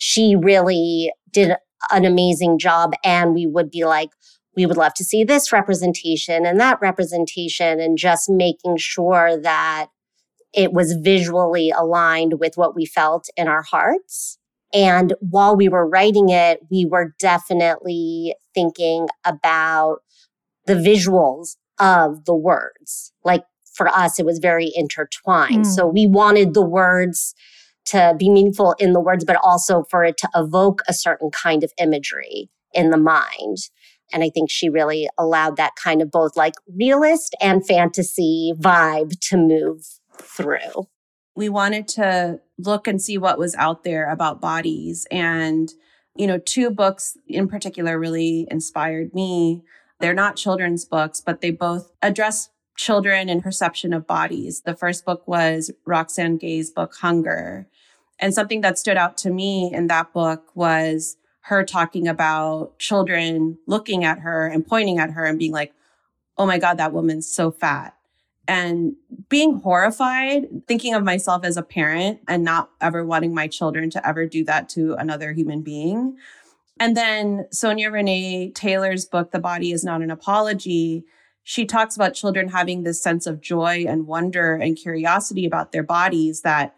she 0.00 0.36
really 0.36 1.12
did 1.30 1.54
an 1.90 2.04
amazing 2.04 2.58
job. 2.58 2.92
And 3.04 3.34
we 3.34 3.46
would 3.46 3.70
be 3.70 3.84
like, 3.84 4.10
we 4.56 4.66
would 4.66 4.76
love 4.76 4.94
to 4.94 5.04
see 5.04 5.22
this 5.22 5.52
representation 5.52 6.44
and 6.44 6.58
that 6.58 6.80
representation, 6.80 7.80
and 7.80 7.96
just 7.96 8.28
making 8.28 8.76
sure 8.78 9.40
that 9.40 9.86
it 10.52 10.72
was 10.72 10.94
visually 10.94 11.70
aligned 11.70 12.40
with 12.40 12.54
what 12.56 12.74
we 12.74 12.84
felt 12.84 13.28
in 13.36 13.46
our 13.46 13.62
hearts. 13.62 14.38
And 14.72 15.14
while 15.20 15.56
we 15.56 15.68
were 15.68 15.88
writing 15.88 16.28
it, 16.28 16.60
we 16.70 16.86
were 16.86 17.14
definitely 17.18 18.34
thinking 18.54 19.08
about 19.24 19.98
the 20.66 20.74
visuals 20.74 21.56
of 21.78 22.24
the 22.24 22.34
words. 22.34 23.12
Like 23.24 23.44
for 23.74 23.88
us, 23.88 24.18
it 24.18 24.26
was 24.26 24.38
very 24.38 24.70
intertwined. 24.74 25.64
Mm. 25.64 25.74
So 25.74 25.86
we 25.86 26.06
wanted 26.06 26.54
the 26.54 26.64
words 26.64 27.34
to 27.86 28.14
be 28.18 28.28
meaningful 28.30 28.74
in 28.78 28.92
the 28.92 29.00
words, 29.00 29.24
but 29.24 29.36
also 29.42 29.84
for 29.90 30.04
it 30.04 30.16
to 30.18 30.28
evoke 30.34 30.82
a 30.86 30.94
certain 30.94 31.30
kind 31.30 31.64
of 31.64 31.72
imagery 31.78 32.50
in 32.72 32.90
the 32.90 32.98
mind. 32.98 33.56
And 34.12 34.22
I 34.22 34.30
think 34.30 34.50
she 34.50 34.68
really 34.68 35.08
allowed 35.18 35.56
that 35.56 35.72
kind 35.76 36.02
of 36.02 36.10
both 36.10 36.36
like 36.36 36.54
realist 36.76 37.34
and 37.40 37.66
fantasy 37.66 38.52
vibe 38.58 39.18
to 39.28 39.36
move 39.36 39.86
through. 40.20 40.88
We 41.36 41.48
wanted 41.48 41.88
to 41.88 42.40
look 42.66 42.86
and 42.86 43.00
see 43.00 43.18
what 43.18 43.38
was 43.38 43.54
out 43.56 43.84
there 43.84 44.10
about 44.10 44.40
bodies. 44.40 45.06
And, 45.10 45.72
you 46.14 46.26
know, 46.26 46.38
two 46.38 46.70
books 46.70 47.16
in 47.26 47.48
particular 47.48 47.98
really 47.98 48.46
inspired 48.50 49.14
me. 49.14 49.62
They're 50.00 50.14
not 50.14 50.36
children's 50.36 50.84
books, 50.84 51.20
but 51.20 51.40
they 51.40 51.50
both 51.50 51.92
address 52.02 52.50
children 52.76 53.28
and 53.28 53.42
perception 53.42 53.92
of 53.92 54.06
bodies. 54.06 54.62
The 54.62 54.74
first 54.74 55.04
book 55.04 55.28
was 55.28 55.70
Roxane 55.84 56.38
Gay's 56.38 56.70
book, 56.70 56.94
Hunger. 57.00 57.66
And 58.18 58.32
something 58.34 58.60
that 58.62 58.78
stood 58.78 58.96
out 58.96 59.18
to 59.18 59.30
me 59.30 59.70
in 59.72 59.86
that 59.88 60.12
book 60.12 60.50
was 60.54 61.16
her 61.42 61.64
talking 61.64 62.06
about 62.06 62.78
children 62.78 63.58
looking 63.66 64.04
at 64.04 64.20
her 64.20 64.46
and 64.46 64.66
pointing 64.66 64.98
at 64.98 65.10
her 65.10 65.24
and 65.24 65.38
being 65.38 65.52
like, 65.52 65.72
oh 66.38 66.46
my 66.46 66.58
God, 66.58 66.78
that 66.78 66.92
woman's 66.92 67.26
so 67.26 67.50
fat. 67.50 67.94
And 68.50 68.96
being 69.28 69.60
horrified, 69.60 70.66
thinking 70.66 70.92
of 70.94 71.04
myself 71.04 71.44
as 71.44 71.56
a 71.56 71.62
parent 71.62 72.18
and 72.26 72.42
not 72.42 72.70
ever 72.80 73.04
wanting 73.04 73.32
my 73.32 73.46
children 73.46 73.90
to 73.90 74.04
ever 74.04 74.26
do 74.26 74.44
that 74.44 74.68
to 74.70 74.94
another 74.94 75.32
human 75.32 75.62
being. 75.62 76.16
And 76.80 76.96
then 76.96 77.46
Sonya 77.52 77.92
Renee 77.92 78.50
Taylor's 78.50 79.06
book, 79.06 79.30
The 79.30 79.38
Body 79.38 79.70
is 79.70 79.84
Not 79.84 80.02
an 80.02 80.10
Apology, 80.10 81.04
she 81.42 81.64
talks 81.64 81.96
about 81.96 82.14
children 82.14 82.48
having 82.48 82.82
this 82.82 83.02
sense 83.02 83.26
of 83.26 83.40
joy 83.40 83.84
and 83.88 84.06
wonder 84.06 84.54
and 84.54 84.76
curiosity 84.76 85.46
about 85.46 85.72
their 85.72 85.82
bodies 85.82 86.42
that 86.42 86.76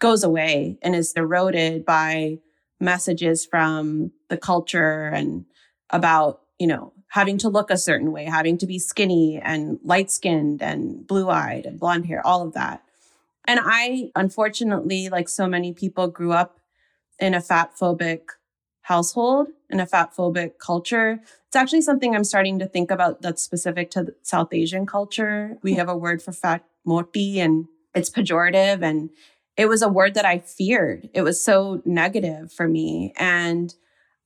goes 0.00 0.22
away 0.22 0.78
and 0.82 0.94
is 0.94 1.12
eroded 1.14 1.84
by 1.84 2.38
messages 2.78 3.44
from 3.44 4.12
the 4.28 4.36
culture 4.36 5.08
and 5.08 5.44
about, 5.90 6.40
you 6.58 6.66
know, 6.66 6.92
having 7.10 7.38
to 7.38 7.48
look 7.48 7.70
a 7.70 7.76
certain 7.76 8.12
way, 8.12 8.24
having 8.24 8.56
to 8.58 8.66
be 8.66 8.78
skinny 8.78 9.40
and 9.42 9.78
light 9.82 10.10
skinned 10.10 10.62
and 10.62 11.06
blue 11.06 11.28
eyed 11.28 11.66
and 11.66 11.78
blonde 11.78 12.06
hair, 12.06 12.24
all 12.24 12.42
of 12.42 12.54
that. 12.54 12.82
And 13.46 13.58
I, 13.62 14.12
unfortunately, 14.14 15.08
like 15.08 15.28
so 15.28 15.46
many 15.46 15.72
people, 15.72 16.06
grew 16.06 16.32
up 16.32 16.60
in 17.18 17.34
a 17.34 17.40
fat 17.40 17.72
phobic 17.78 18.20
household, 18.82 19.48
in 19.68 19.80
a 19.80 19.86
fat 19.86 20.14
phobic 20.16 20.58
culture. 20.58 21.20
It's 21.48 21.56
actually 21.56 21.82
something 21.82 22.14
I'm 22.14 22.24
starting 22.24 22.60
to 22.60 22.66
think 22.66 22.92
about 22.92 23.22
that's 23.22 23.42
specific 23.42 23.90
to 23.92 24.14
South 24.22 24.52
Asian 24.52 24.86
culture. 24.86 25.58
We 25.62 25.74
have 25.74 25.88
a 25.88 25.96
word 25.96 26.22
for 26.22 26.32
fat 26.32 26.64
moti 26.84 27.40
and 27.40 27.66
it's 27.92 28.10
pejorative 28.10 28.82
and 28.82 29.10
it 29.56 29.66
was 29.66 29.82
a 29.82 29.88
word 29.88 30.14
that 30.14 30.24
I 30.24 30.38
feared. 30.38 31.10
It 31.12 31.22
was 31.22 31.42
so 31.42 31.82
negative 31.84 32.52
for 32.52 32.68
me. 32.68 33.12
And 33.16 33.74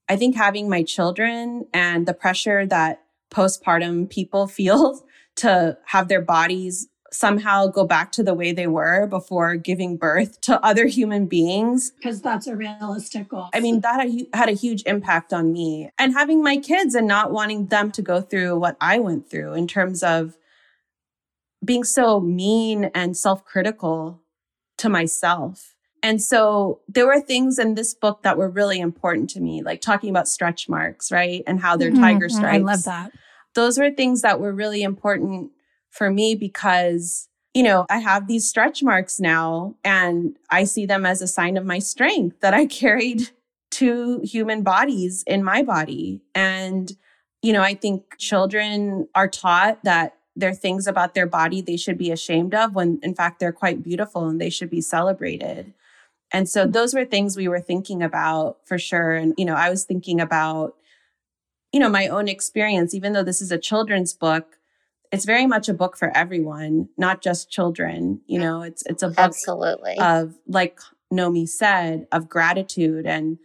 I 0.08 0.16
think 0.16 0.36
having 0.36 0.68
my 0.68 0.82
children 0.82 1.66
and 1.72 2.06
the 2.06 2.14
pressure 2.14 2.66
that 2.66 3.02
postpartum 3.30 4.08
people 4.08 4.46
feel 4.58 5.04
to 5.36 5.78
have 5.86 6.08
their 6.08 6.22
bodies 6.22 6.88
somehow 7.14 7.68
go 7.68 7.86
back 7.86 8.10
to 8.12 8.22
the 8.22 8.34
way 8.34 8.52
they 8.52 8.66
were 8.66 9.06
before 9.06 9.56
giving 9.56 9.96
birth 9.96 10.40
to 10.42 10.62
other 10.64 10.86
human 10.86 11.26
beings. 11.26 11.92
Because 11.96 12.20
that's 12.20 12.46
a 12.46 12.56
realistic 12.56 13.28
goal. 13.28 13.48
I 13.54 13.60
mean, 13.60 13.80
that 13.80 14.10
had 14.34 14.48
a 14.48 14.52
huge 14.52 14.82
impact 14.84 15.32
on 15.32 15.52
me. 15.52 15.90
And 15.98 16.12
having 16.12 16.42
my 16.42 16.56
kids 16.56 16.94
and 16.94 17.06
not 17.06 17.32
wanting 17.32 17.66
them 17.66 17.92
to 17.92 18.02
go 18.02 18.20
through 18.20 18.58
what 18.58 18.76
I 18.80 18.98
went 18.98 19.30
through 19.30 19.54
in 19.54 19.66
terms 19.66 20.02
of 20.02 20.36
being 21.64 21.84
so 21.84 22.20
mean 22.20 22.90
and 22.94 23.16
self 23.16 23.44
critical 23.44 24.20
to 24.78 24.88
myself. 24.88 25.73
And 26.04 26.20
so 26.20 26.80
there 26.86 27.06
were 27.06 27.18
things 27.18 27.58
in 27.58 27.76
this 27.76 27.94
book 27.94 28.24
that 28.24 28.36
were 28.36 28.50
really 28.50 28.78
important 28.78 29.30
to 29.30 29.40
me, 29.40 29.62
like 29.62 29.80
talking 29.80 30.10
about 30.10 30.28
stretch 30.28 30.68
marks, 30.68 31.10
right? 31.10 31.42
And 31.46 31.58
how 31.58 31.78
they're 31.78 31.90
mm-hmm. 31.90 32.02
tiger 32.02 32.28
stripes. 32.28 32.54
I 32.54 32.58
love 32.58 32.84
that. 32.84 33.12
Those 33.54 33.78
were 33.78 33.90
things 33.90 34.20
that 34.20 34.38
were 34.38 34.52
really 34.52 34.82
important 34.82 35.52
for 35.88 36.10
me 36.10 36.34
because, 36.34 37.30
you 37.54 37.62
know, 37.62 37.86
I 37.88 38.00
have 38.00 38.28
these 38.28 38.46
stretch 38.46 38.82
marks 38.82 39.18
now 39.18 39.76
and 39.82 40.36
I 40.50 40.64
see 40.64 40.84
them 40.84 41.06
as 41.06 41.22
a 41.22 41.26
sign 41.26 41.56
of 41.56 41.64
my 41.64 41.78
strength 41.78 42.38
that 42.40 42.52
I 42.52 42.66
carried 42.82 43.30
two 43.70 44.20
human 44.22 44.62
bodies 44.62 45.24
in 45.26 45.42
my 45.42 45.62
body. 45.62 46.20
And, 46.34 46.92
you 47.40 47.54
know, 47.54 47.62
I 47.62 47.72
think 47.72 48.18
children 48.18 49.08
are 49.14 49.28
taught 49.28 49.82
that 49.84 50.18
there 50.36 50.50
are 50.50 50.54
things 50.54 50.86
about 50.86 51.14
their 51.14 51.26
body 51.26 51.62
they 51.62 51.78
should 51.78 51.96
be 51.96 52.10
ashamed 52.10 52.54
of 52.54 52.74
when 52.74 52.98
in 53.02 53.14
fact 53.14 53.40
they're 53.40 53.52
quite 53.52 53.82
beautiful 53.82 54.28
and 54.28 54.38
they 54.38 54.50
should 54.50 54.68
be 54.68 54.82
celebrated. 54.82 55.72
And 56.34 56.48
so 56.48 56.66
hmm. 56.66 56.72
those 56.72 56.92
were 56.92 57.04
things 57.04 57.36
we 57.36 57.48
were 57.48 57.60
thinking 57.60 58.02
about 58.02 58.58
for 58.64 58.76
sure. 58.76 59.12
And, 59.12 59.34
you 59.38 59.44
know, 59.44 59.54
I 59.54 59.70
was 59.70 59.84
thinking 59.84 60.20
about, 60.20 60.74
you 61.72 61.78
know, 61.78 61.88
my 61.88 62.08
own 62.08 62.28
experience, 62.28 62.92
even 62.92 63.12
though 63.12 63.22
this 63.22 63.40
is 63.40 63.52
a 63.52 63.58
children's 63.58 64.12
book, 64.12 64.58
it's 65.12 65.24
very 65.24 65.46
much 65.46 65.68
a 65.68 65.74
book 65.74 65.96
for 65.96 66.14
everyone, 66.16 66.88
not 66.98 67.22
just 67.22 67.50
children. 67.50 68.20
You 68.26 68.40
know, 68.40 68.62
it's 68.62 68.82
it's 68.86 69.02
a 69.02 69.08
book 69.08 69.18
Absolutely. 69.18 69.96
of 69.98 70.34
like 70.48 70.80
Nomi 71.12 71.48
said, 71.48 72.08
of 72.10 72.28
gratitude 72.28 73.06
and 73.06 73.38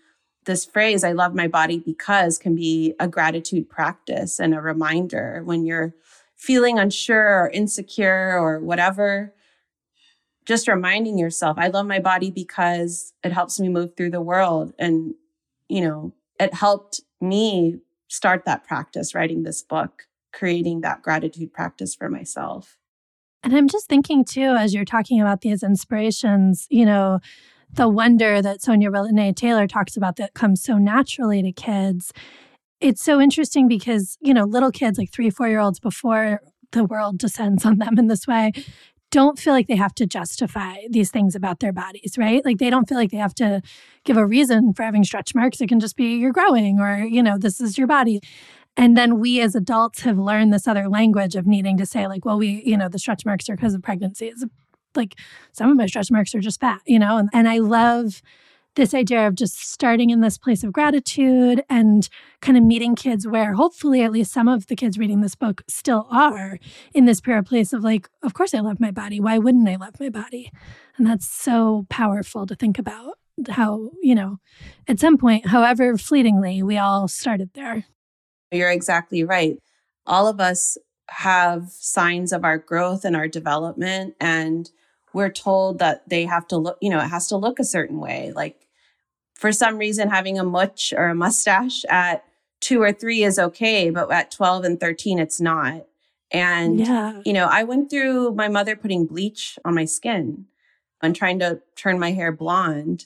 this 0.46 0.66
phrase, 0.66 1.04
I 1.04 1.12
love 1.12 1.36
my 1.36 1.48
body 1.48 1.78
because 1.78 2.40
can 2.40 2.56
be 2.56 2.96
a 3.00 3.08
gratitude 3.08 3.70
practice 3.70 4.40
and 4.40 4.56
a 4.56 4.62
reminder 4.62 5.44
when 5.44 5.64
you're 5.64 5.94
feeling 6.36 6.80
unsure 6.80 7.44
or 7.44 7.50
insecure 7.50 8.40
or 8.40 8.60
whatever, 8.60 9.32
just 10.50 10.68
reminding 10.68 11.18
yourself, 11.18 11.58
I 11.58 11.68
love 11.68 11.86
my 11.86 12.00
body 12.00 12.32
because 12.32 13.14
it 13.24 13.32
helps 13.32 13.60
me 13.60 13.70
move 13.70 13.96
through 13.96 14.10
the 14.10 14.22
world. 14.22 14.74
And, 14.78 15.14
you 15.70 15.82
know, 15.82 16.14
it 16.40 16.54
helped 16.54 17.02
me 17.22 17.78
start 18.08 18.46
that 18.46 18.66
practice, 18.66 19.14
writing 19.14 19.44
this 19.44 19.62
book, 19.62 20.08
creating 20.34 20.82
that 20.82 21.04
gratitude 21.04 21.54
practice 21.54 21.94
for 21.94 22.10
myself. 22.10 22.80
And 23.44 23.56
I'm 23.56 23.68
just 23.68 23.88
thinking 23.88 24.26
too, 24.26 24.56
as 24.58 24.74
you're 24.74 24.86
talking 24.86 25.22
about 25.22 25.42
these 25.42 25.64
inspirations, 25.64 26.66
you 26.70 26.86
know, 26.86 27.20
the 27.72 27.88
wonder 27.88 28.42
that 28.42 28.64
Sonya 28.64 28.90
Renee 28.90 29.34
Taylor 29.34 29.68
talks 29.68 29.96
about 29.96 30.16
that 30.16 30.34
comes 30.34 30.64
so 30.64 30.80
naturally 30.80 31.44
to 31.44 31.52
kids 31.52 32.12
it's 32.82 33.04
so 33.04 33.20
interesting 33.20 33.68
because, 33.68 34.18
you 34.22 34.34
know, 34.34 34.46
little 34.46 34.72
kids, 34.72 34.98
like 34.98 35.12
three, 35.12 35.30
four 35.30 35.48
year 35.48 35.60
olds, 35.60 35.80
before 35.80 36.42
the 36.72 36.86
world 36.86 37.18
descends 37.18 37.66
on 37.66 37.78
them 37.80 37.98
in 37.98 38.08
this 38.08 38.28
way, 38.28 38.52
don't 39.12 39.40
feel 39.40 39.54
like 39.54 39.68
they 39.68 39.76
have 39.76 39.96
to 39.96 40.06
justify 40.06 40.78
these 40.90 41.10
things 41.10 41.36
about 41.36 41.60
their 41.60 41.74
bodies, 41.74 42.16
right? 42.18 42.44
Like 42.46 42.58
they 42.58 42.70
don't 42.70 42.88
feel 42.88 42.98
like 42.98 43.12
they 43.12 43.18
have 43.18 43.36
to 43.36 43.62
give 44.04 44.18
a 44.18 44.26
reason 44.26 44.74
for 44.74 44.84
having 44.84 45.04
stretch 45.04 45.34
marks. 45.34 45.62
It 45.62 45.68
can 45.68 45.80
just 45.80 45.96
be 45.96 46.16
you're 46.18 46.32
growing 46.32 46.80
or, 46.80 47.00
you 47.00 47.24
know, 47.24 47.38
this 47.38 47.60
is 47.60 47.78
your 47.78 47.88
body. 47.88 48.20
And 48.78 48.96
then 48.96 49.20
we 49.20 49.42
as 49.42 49.56
adults 49.56 50.02
have 50.02 50.18
learned 50.18 50.54
this 50.54 50.68
other 50.68 50.88
language 50.88 51.36
of 51.36 51.48
needing 51.48 51.78
to 51.78 51.86
say, 51.86 52.08
like, 52.08 52.24
well, 52.24 52.38
we, 52.38 52.62
you 52.66 52.78
know, 52.78 52.88
the 52.88 53.00
stretch 53.00 53.26
marks 53.26 53.50
are 53.50 53.56
because 53.56 53.74
of 53.74 53.82
pregnancy. 53.82 54.28
It's 54.28 54.46
like 54.96 55.16
some 55.52 55.70
of 55.70 55.78
my 55.78 55.88
stretch 55.88 56.12
marks 56.12 56.34
are 56.36 56.40
just 56.40 56.60
fat, 56.60 56.82
you 56.86 57.00
know? 57.00 57.18
And, 57.18 57.30
and 57.34 57.50
I 57.50 57.58
love 57.58 58.22
this 58.76 58.94
idea 58.94 59.28
of 59.28 59.36
just 59.36 59.70
starting 59.72 60.10
in 60.10 60.22
this 60.22 60.38
place 60.38 60.64
of 60.64 60.72
gratitude 60.72 61.64
and 61.70 62.08
kind 62.42 62.58
of 62.58 62.64
meeting 62.64 62.96
kids 62.96 63.28
where 63.28 63.54
hopefully 63.54 64.02
at 64.04 64.12
least 64.12 64.32
some 64.32 64.48
of 64.48 64.68
the 64.68 64.76
kids 64.76 64.98
reading 64.98 65.22
this 65.22 65.36
book 65.36 65.64
still 65.68 66.08
are 66.12 66.60
in 66.94 67.06
this 67.06 67.20
pure 67.20 67.44
place 67.44 67.74
of 67.74 67.84
like, 67.84 68.10
of 68.24 68.34
course 68.34 68.54
I 68.54 68.60
love 68.60 68.80
my 68.80 68.92
body. 68.92 69.20
Why 69.20 69.38
wouldn't 69.38 69.68
I 69.68 69.76
love 69.76 70.00
my 70.00 70.10
body? 70.10 70.52
And 70.98 71.06
that's 71.06 71.28
so 71.28 71.86
powerful 71.90 72.46
to 72.46 72.56
think 72.56 72.78
about 72.80 73.18
how, 73.50 73.92
you 74.02 74.16
know, 74.16 74.38
at 74.88 75.00
some 75.00 75.18
point, 75.18 75.48
however 75.48 75.98
fleetingly, 75.98 76.62
we 76.62 76.78
all 76.78 77.08
started 77.08 77.52
there. 77.54 77.86
You're 78.52 78.72
exactly 78.72 79.24
right. 79.24 79.58
All 80.06 80.28
of 80.28 80.40
us 80.40 80.78
have 81.10 81.70
signs 81.70 82.32
of 82.32 82.44
our 82.44 82.58
growth 82.58 83.04
and 83.06 83.16
our 83.16 83.28
development 83.28 84.16
and 84.20 84.70
we're 85.14 85.32
told 85.32 85.80
that 85.80 86.08
they 86.08 86.26
have 86.26 86.48
to 86.50 86.58
look, 86.58 86.78
you 86.82 86.90
know, 86.90 87.00
it 87.00 87.10
has 87.10 87.28
to 87.28 87.38
look 87.38 87.60
a 87.60 87.64
certain 87.64 88.00
way. 88.00 88.32
Like 88.36 88.68
for 89.34 89.52
some 89.52 89.78
reason 89.78 90.10
having 90.10 90.38
a 90.38 90.44
mooch 90.44 90.94
or 90.96 91.08
a 91.08 91.16
mustache 91.16 91.86
at 91.90 92.24
two 92.60 92.82
or 92.82 92.92
three 92.92 93.24
is 93.24 93.40
okay, 93.40 93.90
but 93.90 94.12
at 94.12 94.32
12 94.32 94.64
and 94.66 94.80
13, 94.80 95.20
it's 95.20 95.40
not. 95.40 95.86
And, 96.32 96.80
yeah. 96.80 97.22
you 97.26 97.34
know, 97.34 97.48
I 97.50 97.64
went 97.64 97.90
through 97.90 98.36
my 98.36 98.48
mother 98.50 98.76
putting 98.76 99.06
bleach 99.06 99.58
on 99.66 99.74
my 99.74 99.86
skin 99.86 100.46
and 101.02 101.16
trying 101.16 101.40
to 101.40 101.62
turn 101.76 102.00
my 102.00 102.12
hair 102.12 102.32
blonde. 102.32 103.06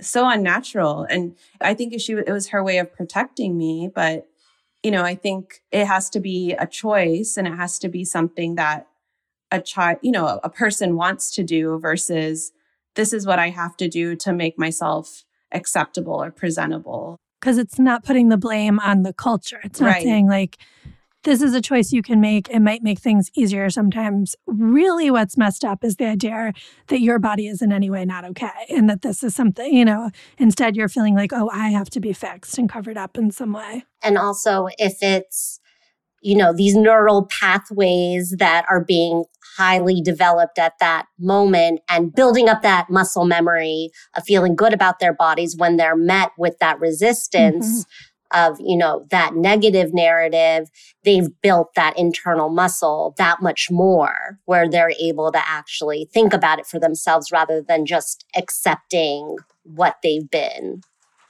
So 0.00 0.28
unnatural. 0.28 1.06
And 1.08 1.36
I 1.60 1.74
think 1.74 2.00
she, 2.00 2.14
it 2.14 2.32
was 2.32 2.48
her 2.48 2.64
way 2.64 2.78
of 2.78 2.92
protecting 2.92 3.56
me. 3.56 3.90
But, 3.94 4.26
you 4.82 4.90
know, 4.90 5.02
I 5.02 5.14
think 5.14 5.62
it 5.70 5.86
has 5.86 6.08
to 6.10 6.20
be 6.20 6.52
a 6.52 6.66
choice 6.66 7.36
and 7.36 7.46
it 7.46 7.54
has 7.54 7.78
to 7.80 7.88
be 7.88 8.04
something 8.04 8.54
that 8.54 8.88
a 9.50 9.60
child, 9.60 9.98
you 10.02 10.12
know, 10.12 10.40
a 10.42 10.50
person 10.50 10.96
wants 10.96 11.30
to 11.32 11.42
do 11.42 11.78
versus 11.78 12.52
this 12.94 13.12
is 13.12 13.26
what 13.26 13.38
I 13.38 13.50
have 13.50 13.76
to 13.78 13.88
do 13.88 14.16
to 14.16 14.32
make 14.32 14.58
myself 14.58 15.24
acceptable 15.52 16.22
or 16.22 16.30
presentable. 16.30 17.18
Because 17.40 17.58
it's 17.58 17.78
not 17.78 18.04
putting 18.04 18.28
the 18.28 18.36
blame 18.36 18.78
on 18.80 19.02
the 19.02 19.12
culture. 19.12 19.60
It's 19.64 19.80
not 19.80 19.86
right. 19.86 20.02
saying 20.02 20.28
like, 20.28 20.58
this 21.22 21.42
is 21.42 21.54
a 21.54 21.60
choice 21.60 21.92
you 21.92 22.02
can 22.02 22.20
make. 22.20 22.48
It 22.48 22.60
might 22.60 22.82
make 22.82 22.98
things 22.98 23.30
easier 23.34 23.68
sometimes. 23.68 24.36
Really, 24.46 25.10
what's 25.10 25.36
messed 25.36 25.64
up 25.64 25.84
is 25.84 25.96
the 25.96 26.06
idea 26.06 26.52
that 26.88 27.00
your 27.00 27.18
body 27.18 27.46
is 27.46 27.60
in 27.60 27.72
any 27.72 27.90
way 27.90 28.06
not 28.06 28.24
okay 28.24 28.66
and 28.70 28.88
that 28.88 29.02
this 29.02 29.22
is 29.22 29.34
something, 29.34 29.72
you 29.72 29.84
know, 29.84 30.10
instead 30.38 30.76
you're 30.76 30.88
feeling 30.88 31.14
like, 31.14 31.32
oh, 31.32 31.50
I 31.52 31.68
have 31.70 31.90
to 31.90 32.00
be 32.00 32.14
fixed 32.14 32.56
and 32.56 32.70
covered 32.70 32.96
up 32.96 33.18
in 33.18 33.30
some 33.30 33.52
way. 33.52 33.84
And 34.02 34.16
also, 34.16 34.68
if 34.78 35.02
it's, 35.02 35.59
you 36.20 36.36
know, 36.36 36.52
these 36.52 36.74
neural 36.74 37.26
pathways 37.40 38.34
that 38.38 38.64
are 38.68 38.84
being 38.84 39.24
highly 39.56 40.00
developed 40.00 40.58
at 40.58 40.74
that 40.80 41.06
moment 41.18 41.80
and 41.88 42.14
building 42.14 42.48
up 42.48 42.62
that 42.62 42.88
muscle 42.90 43.24
memory 43.24 43.90
of 44.16 44.24
feeling 44.24 44.54
good 44.54 44.72
about 44.72 45.00
their 45.00 45.14
bodies 45.14 45.56
when 45.56 45.76
they're 45.76 45.96
met 45.96 46.30
with 46.38 46.58
that 46.60 46.78
resistance. 46.78 47.66
Mm-hmm 47.66 47.90
of, 48.32 48.58
you 48.60 48.76
know, 48.76 49.06
that 49.10 49.34
negative 49.34 49.92
narrative, 49.92 50.68
they've 51.04 51.28
built 51.42 51.74
that 51.74 51.98
internal 51.98 52.48
muscle 52.48 53.14
that 53.18 53.42
much 53.42 53.68
more 53.70 54.38
where 54.44 54.68
they're 54.68 54.92
able 55.00 55.32
to 55.32 55.48
actually 55.48 56.08
think 56.12 56.32
about 56.32 56.58
it 56.58 56.66
for 56.66 56.78
themselves 56.78 57.32
rather 57.32 57.60
than 57.60 57.84
just 57.84 58.24
accepting 58.36 59.36
what 59.64 59.96
they've 60.02 60.30
been 60.30 60.80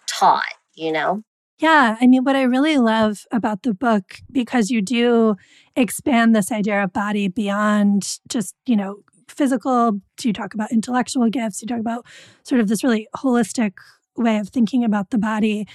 taught, 0.07 0.55
you 0.75 0.93
know? 0.93 1.23
Yeah. 1.61 1.97
I 2.01 2.07
mean, 2.07 2.25
what 2.25 2.37
I 2.37 2.43
really 2.43 2.79
love 2.79 3.27
about 3.31 3.63
the 3.63 3.75
book, 3.75 4.17
because 4.33 4.71
you 4.71 4.81
do 4.81 5.37
expand 5.77 6.35
this 6.35 6.51
idea 6.51 6.83
of 6.83 6.93
body 6.93 7.29
beyond 7.29 8.19
just, 8.29 8.55
you 8.67 8.77
know, 8.77 9.01
physical, 9.29 10.01
you 10.23 10.33
talk 10.33 10.55
about 10.55 10.73
intellectual 10.73 11.29
gifts, 11.29 11.61
you 11.63 11.69
talk 11.69 11.79
about 11.79 12.07
sort 12.45 12.61
of 12.61 12.69
this 12.69 12.83
really 12.83 13.07
holistic 13.15 13.75
way 14.17 14.39
of 14.39 14.49
thinking 14.49 14.85
about 14.85 15.11
the 15.11 15.19
body 15.19 15.67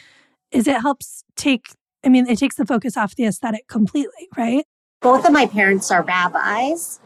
is 0.52 0.68
it 0.68 0.82
helps 0.82 1.24
take 1.36 1.68
I 2.04 2.10
mean, 2.10 2.28
it 2.30 2.38
takes 2.38 2.56
the 2.56 2.66
focus 2.66 2.96
off 2.96 3.16
the 3.16 3.26
aesthetic 3.26 3.68
completely, 3.68 4.30
right? 4.38 4.66
Both 5.02 5.26
of 5.26 5.34
my 5.34 5.48
parents 5.48 5.90
are 5.90 6.04
rabbis, 6.04 7.00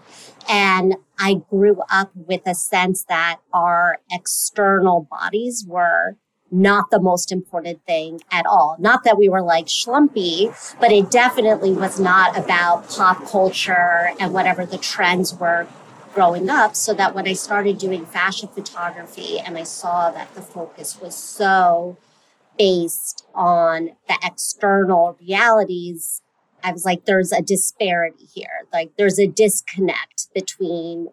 and 0.50 0.96
I 1.18 1.42
grew 1.50 1.82
up 1.90 2.12
with 2.14 2.42
a 2.46 2.54
sense 2.54 3.06
that 3.06 3.40
our 3.54 4.00
external 4.12 5.08
bodies 5.10 5.66
were 5.66 6.18
not 6.52 6.90
the 6.92 7.00
most 7.00 7.32
important 7.32 7.86
thing 7.86 8.22
at 8.32 8.46
all. 8.46 8.76
Not 8.80 9.04
that 9.04 9.18
we 9.18 9.30
were 9.30 9.42
like 9.42 9.68
schlumpy, 9.68 10.54
but 10.80 10.92
it 10.92 11.12
definitely 11.12 11.74
was 11.74 12.00
not 12.00 12.38
about 12.38 12.90
pop 12.90 13.26
culture 13.26 14.12
and 14.20 14.34
whatever 14.34 14.66
the 14.66 14.78
trends 14.78 15.34
were 15.34 15.68
growing 16.14 16.50
up. 16.50 16.76
So 16.76 16.94
that 16.94 17.14
when 17.14 17.28
I 17.28 17.34
started 17.34 17.78
doing 17.78 18.06
fashion 18.06 18.50
photography 18.50 19.40
and 19.40 19.58
I 19.58 19.64
saw 19.64 20.12
that 20.12 20.34
the 20.36 20.42
focus 20.42 21.00
was 21.00 21.16
so 21.16 21.98
based 22.58 23.26
on 23.34 23.92
the 24.08 24.18
external 24.24 25.18
realities, 25.22 26.22
I 26.64 26.72
was 26.72 26.86
like, 26.86 27.06
there's 27.06 27.32
a 27.32 27.42
disparity 27.42 28.26
here. 28.34 28.68
Like, 28.74 28.92
there's 28.98 29.18
a 29.18 29.28
disconnect 29.28 30.28
between 30.34 31.08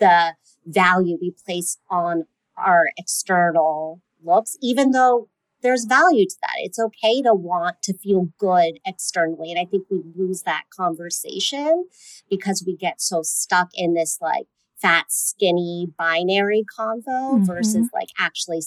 the 0.00 0.34
value 0.66 1.16
we 1.20 1.30
place 1.30 1.78
on 1.88 2.26
our 2.56 2.86
external 2.96 4.00
looks, 4.24 4.56
even 4.60 4.92
though 4.92 5.28
there's 5.62 5.84
value 5.84 6.26
to 6.26 6.36
that. 6.42 6.56
It's 6.58 6.78
okay 6.78 7.22
to 7.22 7.34
want 7.34 7.82
to 7.82 7.96
feel 7.96 8.28
good 8.38 8.78
externally. 8.84 9.50
And 9.50 9.60
I 9.60 9.64
think 9.64 9.86
we 9.90 10.02
lose 10.16 10.42
that 10.42 10.64
conversation 10.74 11.86
because 12.28 12.64
we 12.66 12.76
get 12.76 13.00
so 13.00 13.22
stuck 13.22 13.68
in 13.74 13.94
this 13.94 14.18
like 14.20 14.46
fat, 14.80 15.06
skinny 15.08 15.86
binary 15.96 16.64
convo 16.78 17.04
mm-hmm. 17.06 17.44
versus 17.44 17.88
like 17.94 18.08
actually 18.18 18.60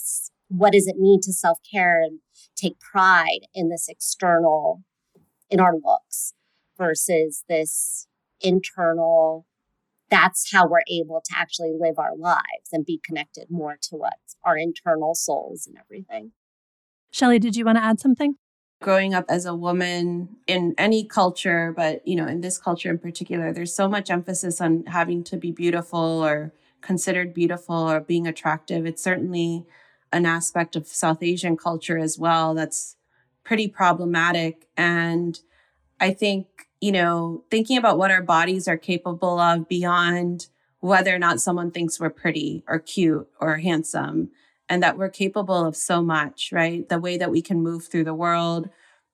what 0.48 0.74
does 0.74 0.88
it 0.88 0.98
mean 0.98 1.20
to 1.22 1.34
self 1.34 1.60
care 1.70 2.02
and 2.02 2.20
take 2.56 2.80
pride 2.80 3.42
in 3.54 3.70
this 3.70 3.88
external, 3.90 4.84
in 5.50 5.60
our 5.60 5.74
looks 5.76 6.34
versus 6.78 7.44
this 7.50 8.08
internal. 8.42 9.46
That's 10.16 10.52
how 10.52 10.68
we're 10.68 10.80
able 10.90 11.22
to 11.26 11.38
actually 11.38 11.74
live 11.78 12.00
our 12.00 12.16
lives 12.16 12.70
and 12.72 12.86
be 12.86 13.00
connected 13.04 13.48
more 13.50 13.78
to 13.84 13.96
what 13.96 14.14
our 14.44 14.58
internal 14.58 15.16
souls 15.16 15.68
and 15.68 15.78
everything. 15.78 16.32
Shelly, 17.12 17.40
did 17.40 17.56
you 17.56 17.66
want 17.66 17.78
to 17.78 17.84
add 17.84 18.00
something? 18.00 18.36
growing 18.82 19.14
up 19.14 19.26
as 19.30 19.46
a 19.46 19.56
woman 19.56 20.28
in 20.48 20.76
any 20.78 21.04
culture 21.06 21.74
but 21.76 22.06
you 22.06 22.14
know 22.14 22.28
in 22.28 22.42
this 22.42 22.58
culture 22.58 22.90
in 22.90 23.00
particular 23.00 23.54
there's 23.54 23.74
so 23.74 23.88
much 23.88 24.12
emphasis 24.12 24.60
on 24.60 24.84
having 24.88 25.24
to 25.24 25.38
be 25.38 25.50
beautiful 25.50 25.98
or 25.98 26.54
considered 26.82 27.34
beautiful 27.34 27.74
or 27.74 28.02
being 28.02 28.28
attractive 28.28 28.86
it's 28.86 29.02
certainly 29.02 29.66
an 30.12 30.26
aspect 30.26 30.76
of 30.76 30.88
South 30.88 31.24
Asian 31.24 31.56
culture 31.56 31.98
as 31.98 32.20
well 32.20 32.54
that's 32.54 32.98
pretty 33.46 33.68
problematic. 33.70 34.68
And 34.76 35.40
I 36.02 36.12
think, 36.12 36.65
you 36.82 36.92
know, 36.92 37.44
thinking 37.50 37.78
about 37.78 37.98
what 37.98 38.12
our 38.12 38.22
bodies 38.22 38.68
are 38.68 38.78
capable 38.78 39.40
of 39.40 39.68
beyond 39.68 40.48
whether 40.80 41.16
or 41.16 41.20
not 41.20 41.40
someone 41.40 41.72
thinks 41.72 42.00
we're 42.00 42.10
pretty 42.10 42.64
or 42.68 42.80
cute 42.80 43.28
or 43.40 43.58
handsome, 43.58 44.30
and 44.70 44.84
that 44.84 44.98
we're 44.98 45.10
capable 45.10 45.66
of 45.66 45.76
so 45.76 46.02
much, 46.02 46.52
right? 46.52 46.88
The 46.90 47.00
way 47.00 47.18
that 47.18 47.32
we 47.32 47.42
can 47.42 47.64
move 47.64 47.88
through 47.88 48.04
the 48.04 48.14
world, 48.14 48.70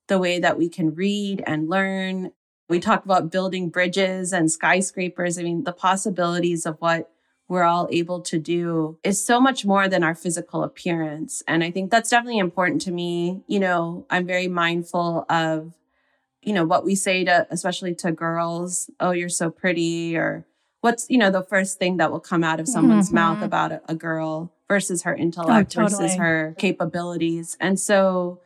the 0.07 0.19
way 0.19 0.39
that 0.39 0.57
we 0.57 0.67
can 0.67 0.93
read 0.93 1.43
and 1.47 1.69
learn. 1.69 2.31
We 2.67 2.79
talk 2.79 3.05
about 3.05 3.31
building 3.31 3.69
bridges 3.69 4.33
and 4.33 4.51
skyscrapers. 4.51 5.37
I 5.37 5.43
mean, 5.43 5.63
the 5.63 5.73
possibilities 5.73 6.65
of 6.65 6.77
what 6.79 7.09
we're 7.47 7.63
all 7.63 7.89
able 7.91 8.21
to 8.21 8.39
do 8.39 8.97
is 9.03 9.25
so 9.25 9.41
much 9.41 9.65
more 9.65 9.89
than 9.89 10.03
our 10.03 10.15
physical 10.15 10.63
appearance. 10.63 11.43
And 11.47 11.65
I 11.65 11.71
think 11.71 11.91
that's 11.91 12.09
definitely 12.09 12.39
important 12.39 12.81
to 12.83 12.91
me. 12.91 13.43
You 13.47 13.59
know, 13.59 14.05
I'm 14.09 14.25
very 14.25 14.47
mindful 14.47 15.25
of, 15.29 15.73
you 16.41 16.53
know, 16.53 16.65
what 16.65 16.83
we 16.83 16.95
say 16.95 17.23
to, 17.23 17.47
especially 17.49 17.93
to 17.95 18.11
girls, 18.11 18.89
oh, 18.99 19.11
you're 19.11 19.29
so 19.29 19.49
pretty, 19.49 20.17
or 20.17 20.45
what's, 20.81 21.09
you 21.09 21.17
know, 21.17 21.29
the 21.29 21.43
first 21.43 21.77
thing 21.77 21.97
that 21.97 22.11
will 22.11 22.19
come 22.19 22.43
out 22.43 22.59
of 22.59 22.67
someone's 22.67 23.07
mm-hmm. 23.07 23.15
mouth 23.15 23.43
about 23.43 23.71
a, 23.71 23.81
a, 23.87 23.95
girl 23.95 24.51
versus 24.67 25.03
her 25.03 25.15
intellect 25.15 25.75
oh, 25.77 25.81
totally. 25.81 26.03
versus 26.03 26.17
her 26.17 26.55
capabilities. 26.57 27.57
And 27.59 27.79
so 27.79 28.41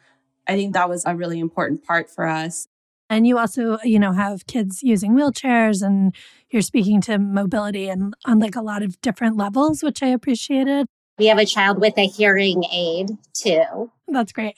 I 0.48 0.56
think 0.56 0.74
that 0.74 0.90
was 0.90 1.06
a 1.06 1.16
really 1.16 1.40
important 1.40 1.84
part 1.86 2.10
for 2.10 2.28
us. 2.28 2.68
And 3.10 3.28
you 3.28 3.38
also, 3.38 3.78
you 3.84 4.00
know, 4.00 4.14
have 4.14 4.48
kids 4.48 4.82
using 4.82 5.14
wheelchairs 5.14 5.86
and 5.86 6.16
you're 6.50 6.62
speaking 6.62 7.02
to 7.02 7.20
mobility 7.20 7.88
and 7.88 8.16
on 8.26 8.40
like 8.40 8.56
a 8.56 8.62
lot 8.62 8.82
of 8.82 9.00
different 9.02 9.38
levels, 9.38 9.84
which 9.84 10.02
I 10.02 10.08
appreciated. 10.08 10.88
We 11.18 11.28
have 11.28 11.38
a 11.38 11.46
child 11.46 11.80
with 11.80 11.98
a 11.98 12.08
hearing 12.08 12.64
aid 12.74 13.12
too. 13.34 13.92
That's 14.08 14.34
great. 14.34 14.56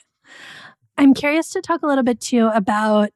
I'm 0.98 1.14
curious 1.14 1.50
to 1.50 1.60
talk 1.60 1.82
a 1.82 1.86
little 1.86 2.02
bit 2.02 2.20
too 2.20 2.50
about 2.52 3.12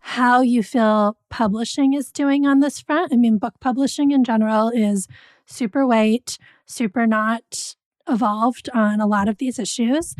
how 0.00 0.40
you 0.40 0.62
feel 0.62 1.18
publishing 1.28 1.92
is 1.92 2.10
doing 2.10 2.46
on 2.46 2.60
this 2.60 2.80
front. 2.80 3.12
I 3.12 3.16
mean, 3.16 3.36
book 3.36 3.54
publishing 3.60 4.10
in 4.10 4.24
general 4.24 4.70
is 4.70 5.06
super 5.44 5.86
white, 5.86 6.38
super 6.64 7.06
not 7.06 7.76
evolved 8.08 8.70
on 8.72 9.00
a 9.00 9.06
lot 9.06 9.28
of 9.28 9.36
these 9.36 9.58
issues. 9.58 10.14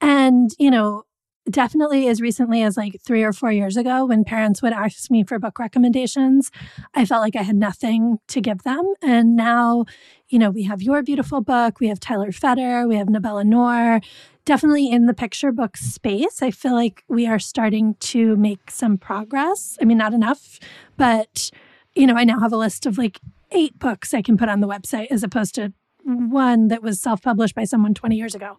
And, 0.00 0.50
you 0.58 0.70
know, 0.70 1.04
definitely 1.50 2.08
as 2.08 2.20
recently 2.20 2.62
as 2.62 2.76
like 2.76 2.96
three 3.04 3.22
or 3.22 3.32
four 3.32 3.52
years 3.52 3.76
ago 3.76 4.06
when 4.06 4.24
parents 4.24 4.62
would 4.62 4.72
ask 4.72 5.10
me 5.10 5.24
for 5.24 5.38
book 5.38 5.58
recommendations 5.58 6.50
i 6.94 7.04
felt 7.04 7.22
like 7.22 7.34
i 7.34 7.42
had 7.42 7.56
nothing 7.56 8.18
to 8.28 8.40
give 8.40 8.62
them 8.62 8.92
and 9.02 9.36
now 9.36 9.84
you 10.28 10.38
know 10.38 10.50
we 10.50 10.62
have 10.64 10.82
your 10.82 11.02
beautiful 11.02 11.40
book 11.40 11.80
we 11.80 11.88
have 11.88 11.98
tyler 11.98 12.30
feder 12.30 12.86
we 12.86 12.94
have 12.94 13.08
nabela 13.08 13.44
noor 13.44 14.00
definitely 14.50 14.90
in 14.90 15.06
the 15.06 15.14
picture 15.14 15.52
book 15.52 15.76
space 15.76 16.42
i 16.42 16.50
feel 16.50 16.74
like 16.74 17.04
we 17.06 17.24
are 17.24 17.38
starting 17.38 17.94
to 18.00 18.34
make 18.34 18.68
some 18.68 18.98
progress 18.98 19.78
i 19.80 19.84
mean 19.84 19.96
not 19.96 20.12
enough 20.12 20.58
but 20.96 21.52
you 21.94 22.04
know 22.04 22.16
i 22.16 22.24
now 22.24 22.40
have 22.40 22.52
a 22.52 22.56
list 22.56 22.84
of 22.84 22.98
like 22.98 23.20
eight 23.52 23.78
books 23.78 24.12
i 24.12 24.20
can 24.20 24.36
put 24.36 24.48
on 24.48 24.58
the 24.58 24.66
website 24.66 25.06
as 25.08 25.22
opposed 25.22 25.54
to 25.54 25.72
one 26.04 26.68
that 26.68 26.82
was 26.82 27.00
self-published 27.00 27.54
by 27.54 27.64
someone 27.64 27.94
20 27.94 28.16
years 28.16 28.34
ago. 28.34 28.58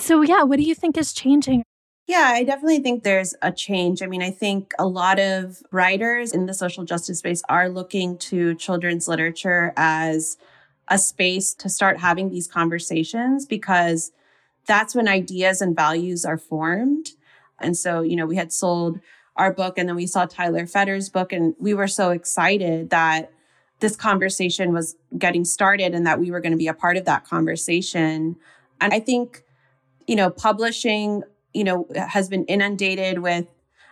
So 0.00 0.22
yeah, 0.22 0.42
what 0.42 0.56
do 0.56 0.62
you 0.62 0.74
think 0.74 0.96
is 0.96 1.12
changing? 1.12 1.64
Yeah, 2.06 2.30
I 2.32 2.44
definitely 2.44 2.80
think 2.80 3.04
there's 3.04 3.34
a 3.42 3.52
change. 3.52 4.02
I 4.02 4.06
mean, 4.06 4.22
I 4.22 4.30
think 4.30 4.72
a 4.78 4.86
lot 4.86 5.18
of 5.18 5.62
writers 5.70 6.32
in 6.32 6.46
the 6.46 6.54
social 6.54 6.84
justice 6.84 7.20
space 7.20 7.42
are 7.48 7.68
looking 7.68 8.18
to 8.18 8.54
children's 8.56 9.08
literature 9.08 9.72
as 9.76 10.36
a 10.88 10.98
space 10.98 11.54
to 11.54 11.68
start 11.68 11.98
having 11.98 12.28
these 12.28 12.48
conversations 12.48 13.46
because 13.46 14.10
that's 14.66 14.94
when 14.94 15.08
ideas 15.08 15.60
and 15.60 15.74
values 15.74 16.24
are 16.24 16.38
formed. 16.38 17.10
And 17.60 17.76
so, 17.76 18.02
you 18.02 18.16
know, 18.16 18.26
we 18.26 18.36
had 18.36 18.52
sold 18.52 19.00
our 19.36 19.52
book 19.52 19.78
and 19.78 19.88
then 19.88 19.96
we 19.96 20.06
saw 20.06 20.26
Tyler 20.26 20.66
Feder's 20.66 21.08
book 21.08 21.32
and 21.32 21.54
we 21.58 21.74
were 21.74 21.88
so 21.88 22.10
excited 22.10 22.90
that 22.90 23.32
this 23.80 23.96
conversation 23.96 24.72
was 24.72 24.96
getting 25.18 25.44
started 25.44 25.94
and 25.94 26.06
that 26.06 26.20
we 26.20 26.30
were 26.30 26.40
going 26.40 26.52
to 26.52 26.58
be 26.58 26.68
a 26.68 26.74
part 26.74 26.96
of 26.96 27.04
that 27.04 27.24
conversation. 27.24 28.36
And 28.80 28.94
I 28.94 29.00
think, 29.00 29.42
you 30.06 30.16
know, 30.16 30.30
publishing, 30.30 31.22
you 31.52 31.64
know, 31.64 31.88
has 31.96 32.28
been 32.28 32.44
inundated 32.44 33.18
with 33.18 33.46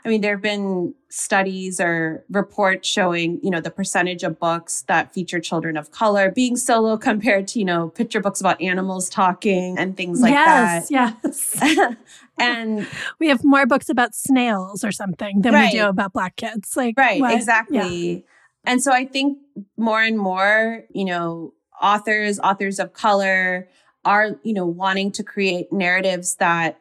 I 0.05 0.09
mean, 0.09 0.21
there 0.23 0.33
have 0.33 0.43
been 0.43 0.95
studies 1.09 1.81
or 1.81 2.25
reports 2.31 2.89
showing, 2.89 3.39
you 3.43 3.51
know, 3.51 3.61
the 3.61 3.71
percentage 3.71 4.23
of 4.23 4.39
books 4.39 4.83
that 4.89 5.13
feature 5.13 5.41
children 5.41 5.77
of 5.77 5.91
color 5.91 6.31
being 6.31 6.57
solo 6.57 6.97
compared 6.97 7.47
to, 7.49 7.59
you 7.59 7.65
know, 7.65 7.91
picture 7.91 8.21
books 8.21 8.41
about 8.41 8.61
animals 8.63 9.11
talking 9.11 9.79
and 9.79 9.97
things 9.97 10.23
like 10.23 10.33
yes, 10.33 10.89
that. 10.89 10.91
Yes, 10.91 11.59
yes. 11.63 11.97
and 12.39 12.87
we 13.19 13.29
have 13.29 13.45
more 13.45 13.67
books 13.67 13.89
about 13.89 14.15
snails 14.15 14.85
or 14.85 14.93
something 14.93 15.43
than 15.43 15.53
Right. 15.53 15.73
we 15.73 15.79
do 15.79 15.87
about 15.87 16.13
black 16.13 16.37
kids. 16.37 16.77
Like, 16.77 16.95
right, 16.97 17.21
what? 17.21 17.31
Yeah. 17.31 17.37
exactly. 17.37 18.25
And 18.65 18.83
so 18.83 18.93
I 18.93 19.05
think 19.05 19.39
more 19.77 20.03
and 20.03 20.19
more, 20.19 20.85
you 20.91 21.05
know, 21.05 21.55
authors, 21.81 22.39
authors 22.41 22.79
of 22.79 22.93
color 22.93 23.69
are, 24.05 24.39
you 24.43 24.55
know, 24.55 24.67
wanting 24.67 25.13
to 25.13 25.23
create 25.23 25.73
narratives 25.73 26.37
that 26.37 26.80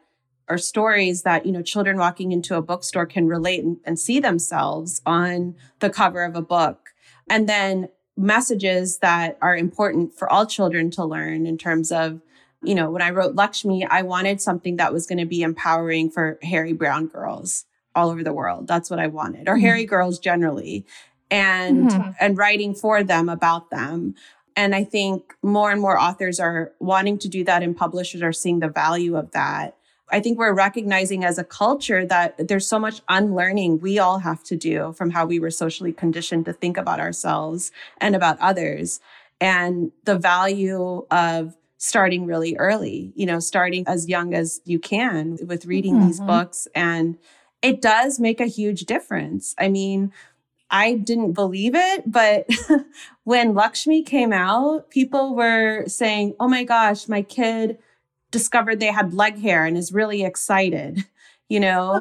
are 0.50 0.58
stories 0.58 1.22
that, 1.22 1.46
you 1.46 1.52
know, 1.52 1.62
children 1.62 1.96
walking 1.96 2.32
into 2.32 2.56
a 2.56 2.62
bookstore 2.62 3.06
can 3.06 3.28
relate 3.28 3.62
and, 3.62 3.78
and 3.84 3.98
see 3.98 4.18
themselves 4.18 5.00
on 5.06 5.54
the 5.78 5.88
cover 5.88 6.24
of 6.24 6.34
a 6.34 6.42
book. 6.42 6.90
And 7.30 7.48
then 7.48 7.88
messages 8.16 8.98
that 8.98 9.38
are 9.40 9.56
important 9.56 10.12
for 10.14 10.30
all 10.30 10.44
children 10.44 10.90
to 10.90 11.04
learn 11.04 11.46
in 11.46 11.56
terms 11.56 11.92
of, 11.92 12.20
you 12.62 12.74
know, 12.74 12.90
when 12.90 13.00
I 13.00 13.10
wrote 13.10 13.36
Laxmi, 13.36 13.86
I 13.88 14.02
wanted 14.02 14.40
something 14.40 14.76
that 14.76 14.92
was 14.92 15.06
going 15.06 15.18
to 15.20 15.24
be 15.24 15.42
empowering 15.42 16.10
for 16.10 16.38
hairy 16.42 16.72
brown 16.72 17.06
girls 17.06 17.64
all 17.94 18.10
over 18.10 18.22
the 18.22 18.32
world. 18.32 18.66
That's 18.66 18.90
what 18.90 18.98
I 18.98 19.06
wanted, 19.06 19.48
or 19.48 19.56
Mhm. 19.56 19.60
hairy 19.60 19.84
girls 19.84 20.18
generally, 20.18 20.84
and 21.30 21.88
Mhm. 21.88 22.14
and 22.20 22.36
writing 22.36 22.74
for 22.74 23.02
them 23.02 23.28
about 23.28 23.70
them. 23.70 24.14
And 24.56 24.74
I 24.74 24.84
think 24.84 25.34
more 25.42 25.70
and 25.70 25.80
more 25.80 25.98
authors 25.98 26.38
are 26.40 26.72
wanting 26.80 27.18
to 27.18 27.28
do 27.28 27.44
that, 27.44 27.62
and 27.62 27.76
publishers 27.76 28.20
are 28.20 28.32
seeing 28.32 28.58
the 28.60 28.68
value 28.68 29.16
of 29.16 29.30
that. 29.30 29.76
I 30.12 30.20
think 30.20 30.38
we're 30.38 30.52
recognizing 30.54 31.24
as 31.24 31.38
a 31.38 31.44
culture 31.44 32.04
that 32.06 32.48
there's 32.48 32.66
so 32.66 32.78
much 32.78 33.00
unlearning 33.08 33.80
we 33.80 33.98
all 33.98 34.18
have 34.18 34.42
to 34.44 34.56
do 34.56 34.92
from 34.92 35.10
how 35.10 35.26
we 35.26 35.38
were 35.38 35.50
socially 35.50 35.92
conditioned 35.92 36.44
to 36.46 36.52
think 36.52 36.76
about 36.76 37.00
ourselves 37.00 37.70
and 37.98 38.16
about 38.16 38.38
others. 38.40 39.00
And 39.40 39.92
the 40.04 40.18
value 40.18 41.06
of 41.10 41.56
starting 41.78 42.26
really 42.26 42.56
early, 42.56 43.12
you 43.16 43.24
know, 43.24 43.40
starting 43.40 43.84
as 43.86 44.08
young 44.08 44.34
as 44.34 44.60
you 44.64 44.78
can 44.78 45.38
with 45.46 45.64
reading 45.64 45.98
these 46.06 46.20
Mhm. 46.20 46.26
books. 46.26 46.68
And 46.74 47.16
it 47.62 47.80
does 47.80 48.20
make 48.20 48.40
a 48.40 48.46
huge 48.46 48.82
difference. 48.82 49.54
I 49.58 49.68
mean, 49.68 50.12
I 50.70 50.94
didn't 50.94 51.32
believe 51.32 51.74
it, 51.74 52.10
but 52.10 52.46
when 53.24 53.54
Laxmi 53.54 54.04
came 54.04 54.32
out, 54.32 54.90
people 54.90 55.34
were 55.34 55.84
saying, 55.86 56.34
oh 56.38 56.48
my 56.48 56.64
gosh, 56.64 57.08
my 57.08 57.22
kid 57.22 57.78
discovered 58.30 58.80
they 58.80 58.86
had 58.86 59.14
leg 59.14 59.40
hair 59.40 59.64
and 59.64 59.76
is 59.76 59.92
really 59.92 60.24
excited, 60.24 61.04
you 61.48 61.60
know? 61.60 62.00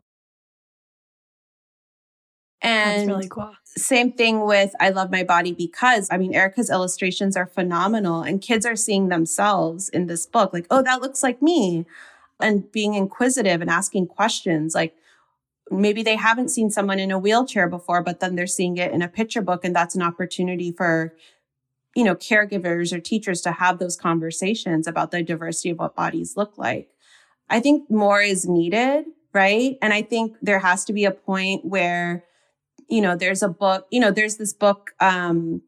And 2.62 3.08
really 3.08 3.30
cool. 3.30 3.54
same 3.64 4.12
thing 4.12 4.46
with 4.46 4.76
I 4.82 4.90
Love 4.90 5.12
My 5.12 5.24
Body 5.24 5.54
because 5.54 6.10
I 6.12 6.18
mean, 6.18 6.36
Erica's 6.36 6.70
illustrations 6.70 7.38
are 7.38 7.46
phenomenal 7.46 8.22
and 8.22 8.42
kids 8.42 8.66
are 8.66 8.76
seeing 8.76 9.08
themselves 9.08 9.88
in 9.90 10.08
this 10.08 10.26
book. 10.26 10.52
Like, 10.52 10.68
oh, 10.70 10.82
that 10.84 11.02
looks 11.02 11.24
like 11.24 11.42
me. 11.42 11.86
And 12.42 12.70
being 12.72 12.96
inquisitive 12.96 13.62
and 13.62 13.70
asking 13.70 14.08
questions. 14.08 14.76
Like, 14.76 14.94
maybe 15.72 16.04
they 16.04 16.16
haven't 16.16 16.50
seen 16.50 16.70
someone 16.70 17.00
in 17.00 17.12
a 17.12 17.20
wheelchair 17.20 17.68
before, 17.68 18.04
but 18.04 18.20
then 18.20 18.36
they're 18.36 18.48
seeing 18.48 18.78
it 18.78 18.92
in 18.92 19.02
a 19.02 19.08
picture 19.08 19.42
book. 19.42 19.64
And 19.64 19.76
that's 19.76 19.96
an 19.96 20.02
opportunity 20.02 20.72
for, 20.72 21.16
you 22.00 22.06
know, 22.06 22.16
caregivers 22.16 22.94
or 22.94 23.00
teachers 23.02 23.42
to 23.42 23.52
have 23.52 23.78
those 23.78 23.98
conversations 23.98 24.88
about 24.88 25.12
the 25.12 25.22
diversity 25.22 25.70
of 25.72 25.80
what 25.80 25.98
bodies 25.98 26.38
look 26.38 26.58
like. 26.58 26.88
I 27.50 27.60
think 27.60 27.92
more 27.92 28.22
is 28.22 28.48
needed, 28.48 29.04
right? 29.34 29.78
And 29.82 29.92
I 29.92 30.02
think 30.02 30.38
there 30.42 30.60
has 30.60 30.86
to 30.86 30.94
be 30.94 31.04
a 31.04 31.12
point 31.12 31.66
where, 31.66 32.24
you 32.88 33.02
know, 33.02 33.18
there's 33.18 33.44
a 33.44 33.50
book, 33.50 33.86
you 33.92 34.00
know, 34.00 34.12
there's 34.12 34.38
this 34.38 34.54
book, 34.54 34.92
um, 35.02 35.62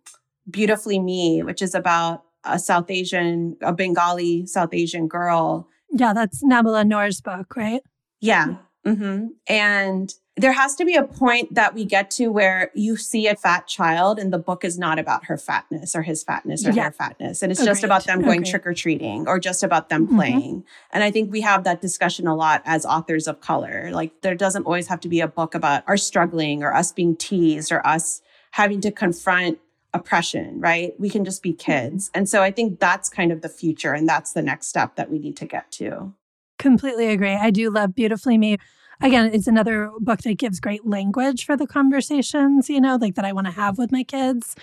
Beautifully 0.50 1.00
Me, 1.00 1.44
which 1.44 1.62
is 1.62 1.76
about 1.76 2.24
a 2.46 2.58
South 2.58 2.90
Asian, 2.90 3.58
a 3.62 3.74
Bengali 3.74 4.46
South 4.46 4.74
Asian 4.74 5.10
girl. 5.10 5.68
Yeah, 5.92 6.14
that's 6.14 6.42
Nabela 6.42 6.88
Noor's 6.88 7.20
book, 7.20 7.58
right? 7.58 7.82
Yeah. 8.22 8.56
hmm 8.86 9.26
And 9.48 10.14
there 10.38 10.54
has 10.54 10.76
to 10.76 10.86
be 10.86 10.96
a 10.96 11.04
point 11.04 11.54
that 11.54 11.74
we 11.74 11.84
get 11.84 12.10
to 12.10 12.30
where 12.30 12.72
you 12.74 12.96
see 12.96 13.28
a 13.28 13.36
fat 13.36 13.68
child 13.68 14.18
and 14.18 14.32
the 14.32 14.38
book 14.38 14.64
is 14.64 14.80
not 14.80 14.98
about 14.98 15.26
her 15.26 15.38
fatness 15.38 15.94
or 15.94 16.04
his 16.04 16.24
fatness 16.24 16.66
or 16.66 16.70
Yeah. 16.72 16.84
their 16.84 16.92
fatness. 16.94 17.42
And 17.44 17.52
it's 17.52 17.64
just 17.64 17.84
about 17.84 18.06
them 18.06 18.22
going 18.22 18.40
Agreed. 18.40 18.50
trick 18.50 18.66
or 18.66 18.74
treating 18.74 19.28
or 19.28 19.40
just 19.40 19.62
about 19.62 19.90
them 19.90 20.08
Mhm. 20.08 20.16
playing. 20.16 20.64
And 20.94 21.04
I 21.04 21.12
think 21.12 21.32
we 21.32 21.42
have 21.42 21.66
that 21.66 21.82
discussion 21.82 22.28
a 22.28 22.36
lot 22.36 22.62
as 22.66 22.86
authors 22.86 23.28
of 23.28 23.42
color. 23.42 23.90
Like 23.92 24.22
there 24.22 24.34
doesn't 24.36 24.64
always 24.66 24.88
have 24.88 25.02
to 25.02 25.10
be 25.10 25.20
a 25.20 25.28
book 25.28 25.54
about 25.54 25.84
our 25.86 25.98
struggling 25.98 26.64
or 26.64 26.74
us 26.74 26.94
being 26.94 27.18
teased 27.18 27.70
or 27.72 27.86
us 27.86 28.22
having 28.52 28.80
to 28.82 28.92
confront 28.92 29.60
oppression, 29.94 30.62
right? 30.62 30.94
We 30.98 31.10
can 31.10 31.26
just 31.26 31.44
be 31.44 31.52
kids. 31.52 32.10
And 32.14 32.30
so 32.30 32.42
I 32.42 32.52
think 32.52 32.80
that's 32.80 33.10
kind 33.10 33.34
of 33.34 33.42
the 33.42 33.50
future 33.50 33.92
and 33.92 34.08
that's 34.08 34.32
the 34.32 34.42
next 34.42 34.68
step 34.68 34.96
that 34.96 35.12
we 35.12 35.20
need 35.20 35.36
to 35.38 35.46
get 35.46 35.70
to. 35.74 36.14
Completely 36.58 37.08
agree. 37.08 37.34
I 37.34 37.52
do 37.52 37.70
love 37.70 37.94
Beautifully 37.96 38.38
Me. 38.38 38.58
Again, 39.02 39.32
it's 39.34 39.48
another 39.48 39.92
book 40.00 40.22
that 40.22 40.38
gives 40.38 40.60
great 40.60 40.86
language 40.86 41.46
for 41.46 41.58
the 41.58 41.66
conversations, 41.66 42.70
you 42.70 42.80
know, 42.80 42.98
like 43.02 43.16
that 43.16 43.26
I 43.26 43.34
want 43.34 43.48
to 43.48 43.52
have 43.52 43.80
with 43.80 43.92
my 43.92 44.04
kids. 44.04 44.56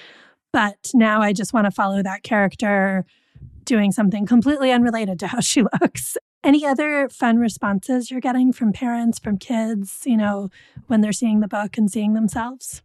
But 0.53 0.91
now 0.95 1.21
I 1.21 1.33
just 1.33 1.53
want 1.53 1.65
to 1.65 1.71
follow 1.73 2.03
that 2.03 2.23
character 2.23 3.05
doing 3.65 3.91
something 3.91 4.27
completely 4.27 4.71
unrelated 4.71 5.19
to 5.21 5.27
how 5.27 5.41
she 5.41 5.63
looks. 5.81 6.17
Any 6.45 6.65
other 6.65 7.09
fun 7.09 7.39
responses 7.39 8.11
you're 8.11 8.21
getting 8.21 8.53
from 8.53 8.73
parents, 8.73 9.19
from 9.19 9.39
kids, 9.39 10.03
you 10.07 10.17
know, 10.17 10.51
when 10.87 11.01
they're 11.01 11.13
seeing 11.13 11.41
the 11.41 11.49
book 11.49 11.77
and 11.77 11.91
seeing 11.91 12.15
themselves? 12.15 12.83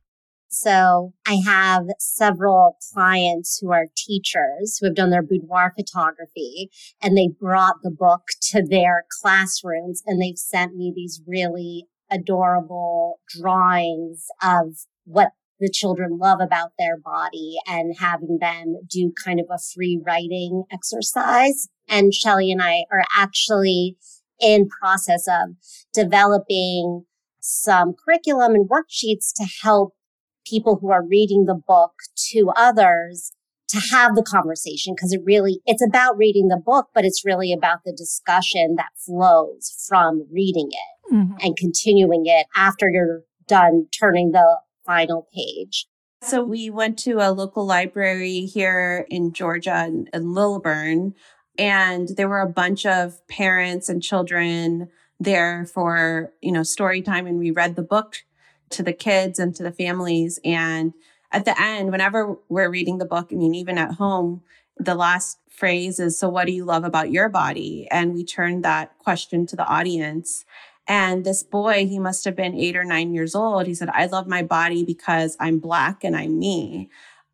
So 0.54 1.14
I 1.28 1.42
have 1.44 1.86
several 1.98 2.78
clients 2.94 3.58
who 3.60 3.72
are 3.72 3.88
teachers 3.98 4.78
who 4.80 4.86
have 4.86 4.96
done 4.96 5.10
their 5.10 5.24
boudoir 5.24 5.74
photography 5.76 6.70
and 7.02 7.18
they 7.18 7.28
brought 7.28 7.78
the 7.82 7.90
book 7.90 8.22
to 8.52 8.62
their 8.64 9.06
classrooms 9.20 10.04
and 10.06 10.22
they've 10.22 10.38
sent 10.38 10.76
me 10.76 10.94
these 10.96 11.24
really 11.26 11.88
adorable 12.12 13.20
drawings 13.36 14.28
of 14.44 14.78
what 15.06 15.32
the 15.60 15.72
children 15.72 16.20
love 16.20 16.40
about 16.40 16.74
their 16.78 17.00
body 17.00 17.56
and 17.66 17.96
having 17.98 18.38
them 18.40 18.76
do 18.88 19.12
kind 19.26 19.40
of 19.40 19.48
a 19.50 19.58
free 19.74 20.00
writing 20.06 20.66
exercise. 20.72 21.68
And 21.90 22.14
Shelly 22.14 22.52
and 22.52 22.62
I 22.62 22.84
are 22.92 23.06
actually 23.16 23.98
in 24.40 24.68
process 24.70 25.26
of 25.28 25.56
developing 25.94 27.06
some 27.40 27.94
curriculum 27.94 28.54
and 28.54 28.70
worksheets 28.70 29.34
to 29.36 29.48
help 29.64 29.96
people 30.46 30.78
who 30.82 30.92
are 30.92 31.06
reading 31.06 31.46
the 31.46 31.60
book 31.68 31.94
to 32.32 32.52
others 32.56 33.32
to 33.70 33.80
have 33.92 34.16
the 34.16 34.24
conversation 34.24 34.94
because 34.96 35.14
it 35.14 35.22
really 35.24 35.60
it's 35.66 35.82
about 35.86 36.18
reading 36.18 36.48
the 36.50 36.62
book 36.64 36.88
but 36.94 37.06
it's 37.06 37.24
really 37.26 37.54
about 37.54 37.80
the 37.86 37.94
discussion 37.94 38.76
that 38.78 38.90
flows 39.06 39.86
from 39.88 40.26
reading 40.32 40.70
it 40.72 41.14
Mhm. 41.14 41.38
and 41.42 41.58
continuing 41.58 42.24
it 42.26 42.46
after 42.56 42.90
you're 42.90 43.24
done 43.48 43.88
turning 43.98 44.32
the 44.32 44.60
final 44.86 45.28
page 45.34 45.88
So 46.22 46.44
we 46.44 46.70
went 46.70 46.98
to 47.00 47.20
a 47.20 47.32
local 47.32 47.66
library 47.66 48.42
here 48.46 49.06
in 49.10 49.34
Georgia 49.34 49.86
in, 49.88 50.08
in 50.14 50.34
Lilburn, 50.34 51.16
and 51.58 52.08
there 52.16 52.30
were 52.30 52.40
a 52.40 52.48
bunch 52.50 52.86
of 52.86 53.26
parents 53.28 53.90
and 53.90 54.02
children 54.02 54.88
there 55.20 55.66
for 55.66 56.32
you 56.42 56.52
know 56.52 56.64
story 56.64 57.02
time, 57.02 57.28
and 57.28 57.40
we 57.40 57.52
read 57.52 57.76
the 57.76 57.82
book 57.84 58.18
to 58.74 58.84
the 58.84 58.94
kids 58.94 59.40
and 59.40 59.56
to 59.56 59.64
the 59.64 59.72
families. 59.72 60.40
And 60.44 60.94
at 61.32 61.46
the 61.46 61.60
end, 61.60 61.92
whenever 61.92 62.38
we're 62.50 62.70
reading 62.70 62.98
the 62.98 63.06
book, 63.06 63.30
I 63.32 63.36
mean, 63.36 63.56
even 63.56 63.78
at 63.78 63.96
home, 63.96 64.44
the 64.78 64.96
last 64.96 65.40
phrase 65.50 66.00
is, 66.00 66.18
"So 66.18 66.30
what 66.30 66.46
do 66.46 66.52
you 66.52 66.66
love 66.66 66.84
about 66.84 67.12
your 67.12 67.30
body?" 67.30 67.88
And 67.92 68.14
we 68.14 68.24
turn 68.24 68.62
that 68.62 68.98
question 69.00 69.46
to 69.48 69.56
the 69.56 69.66
audience. 69.66 70.46
And 70.88 71.24
this 71.24 71.44
boy, 71.44 71.88
he 71.88 71.98
must 71.98 72.26
have 72.26 72.36
been 72.36 72.56
eight 72.56 72.76
or 72.76 72.84
nine 72.84 73.14
years 73.14 73.36
old. 73.36 73.68
He 73.68 73.76
said, 73.76 73.90
I 73.94 74.06
love 74.08 74.28
my 74.28 74.44
body 74.44 74.84
because 74.84 75.38
I'm 75.40 75.60
Black 75.60 76.04
and 76.04 76.16
I'm 76.16 76.38
me. 76.38 76.90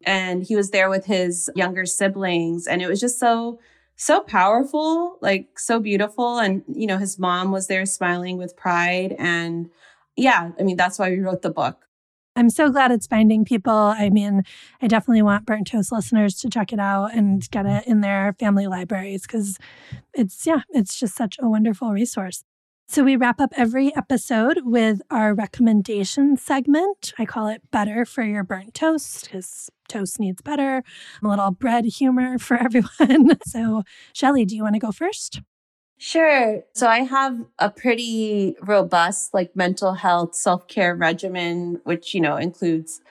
And 0.06 0.44
he 0.44 0.56
was 0.56 0.70
there 0.70 0.90
with 0.90 1.06
his 1.06 1.50
younger 1.56 1.86
siblings. 1.86 2.68
And 2.68 2.82
it 2.82 2.88
was 2.88 3.00
just 3.00 3.20
so, 3.20 3.60
so 3.96 4.22
powerful, 4.22 5.18
like 5.22 5.58
so 5.58 5.80
beautiful. 5.80 6.38
And, 6.38 6.64
you 6.72 6.86
know, 6.86 6.98
his 7.00 7.18
mom 7.18 7.52
was 7.52 7.68
there 7.68 7.88
smiling 7.88 8.38
with 8.38 8.56
pride. 8.56 9.16
And 9.18 9.72
yeah, 10.20 10.52
I 10.60 10.64
mean, 10.64 10.78
that's 10.78 11.00
why 11.00 11.10
we 11.10 11.20
wrote 11.20 11.42
the 11.42 11.50
book. 11.50 11.86
I'm 12.36 12.50
so 12.50 12.70
glad 12.70 12.92
it's 12.92 13.08
finding 13.08 13.44
people. 13.44 13.74
I 13.74 14.10
mean, 14.10 14.44
I 14.82 14.88
definitely 14.88 15.24
want 15.24 15.46
Burnt 15.46 15.68
Toast 15.68 15.92
listeners 15.92 16.36
to 16.36 16.50
check 16.50 16.72
it 16.72 16.80
out 16.80 17.14
and 17.14 17.50
get 17.52 17.66
it 17.66 17.86
in 17.86 18.02
their 18.02 18.34
family 18.40 18.68
libraries 18.68 19.24
because 19.24 19.58
it's, 20.14 20.46
yeah, 20.46 20.62
it's 20.70 20.98
just 20.98 21.16
such 21.16 21.38
a 21.42 21.50
wonderful 21.50 21.92
resource. 21.92 22.44
So 22.88 23.04
we 23.04 23.18
wrap 23.18 23.40
up 23.40 23.54
every 23.56 23.96
episode 23.96 24.62
with 24.64 25.02
our 25.12 25.36
recommendation 25.36 26.38
segment. 26.38 27.14
I 27.20 27.26
call 27.26 27.48
it 27.48 27.62
Better 27.72 28.06
for 28.06 28.24
Your 28.24 28.44
Burnt 28.44 28.74
Toast 28.74 29.26
because 29.26 29.70
toast 29.90 30.20
needs 30.20 30.42
better. 30.42 30.84
A 31.22 31.28
little 31.28 31.52
bread 31.52 31.86
humor 31.86 32.40
for 32.40 32.58
everyone. 32.64 33.38
so, 33.46 33.84
Shelly, 34.14 34.46
do 34.46 34.56
you 34.56 34.64
want 34.64 34.76
to 34.76 34.80
go 34.80 34.92
first? 34.92 35.42
Sure. 36.02 36.64
So 36.74 36.88
I 36.88 37.00
have 37.00 37.38
a 37.60 37.70
pretty 37.70 38.56
robust 38.62 39.34
like 39.34 39.54
mental 39.54 39.94
health 39.96 40.34
self-care 40.34 40.96
regimen 40.96 41.82
which, 41.84 42.14
you 42.14 42.22
know, 42.22 42.38
includes 42.38 43.02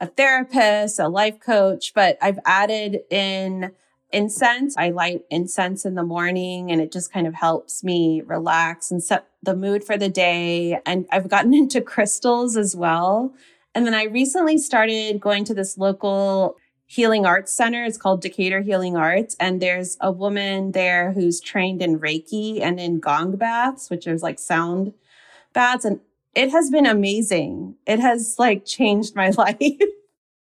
a 0.00 0.06
therapist, 0.06 1.00
a 1.00 1.08
life 1.08 1.40
coach, 1.40 1.94
but 1.94 2.18
I've 2.22 2.38
added 2.46 3.00
in 3.10 3.72
incense. 4.12 4.76
I 4.78 4.90
light 4.90 5.22
incense 5.30 5.84
in 5.84 5.96
the 5.96 6.04
morning 6.04 6.70
and 6.70 6.80
it 6.80 6.92
just 6.92 7.12
kind 7.12 7.26
of 7.26 7.34
helps 7.34 7.84
me 7.84 8.22
relax 8.26 8.92
and 8.92 9.02
set 9.02 9.26
the 9.42 9.56
mood 9.56 9.84
for 9.84 9.98
the 9.98 10.08
day. 10.08 10.80
And 10.86 11.06
I've 11.12 11.28
gotten 11.28 11.54
into 11.62 11.80
crystals 11.80 12.56
as 12.56 12.76
well. 12.76 13.34
And 13.74 13.86
then 13.86 13.94
I 13.94 14.04
recently 14.04 14.58
started 14.58 15.20
going 15.20 15.44
to 15.46 15.54
this 15.54 15.78
local 15.78 16.56
healing 16.88 17.26
arts 17.26 17.52
center. 17.52 17.84
It's 17.84 17.98
called 17.98 18.22
Decatur 18.22 18.62
Healing 18.62 18.96
Arts. 18.96 19.36
And 19.38 19.60
there's 19.60 19.98
a 20.00 20.10
woman 20.10 20.72
there 20.72 21.12
who's 21.12 21.38
trained 21.38 21.82
in 21.82 22.00
Reiki 22.00 22.60
and 22.62 22.80
in 22.80 22.98
gong 22.98 23.36
baths, 23.36 23.90
which 23.90 24.06
is 24.06 24.22
like 24.22 24.38
sound 24.38 24.94
baths. 25.52 25.84
And 25.84 26.00
it 26.34 26.50
has 26.50 26.70
been 26.70 26.86
amazing. 26.86 27.76
It 27.86 28.00
has 28.00 28.36
like 28.38 28.64
changed 28.64 29.14
my 29.14 29.28
life. 29.38 29.60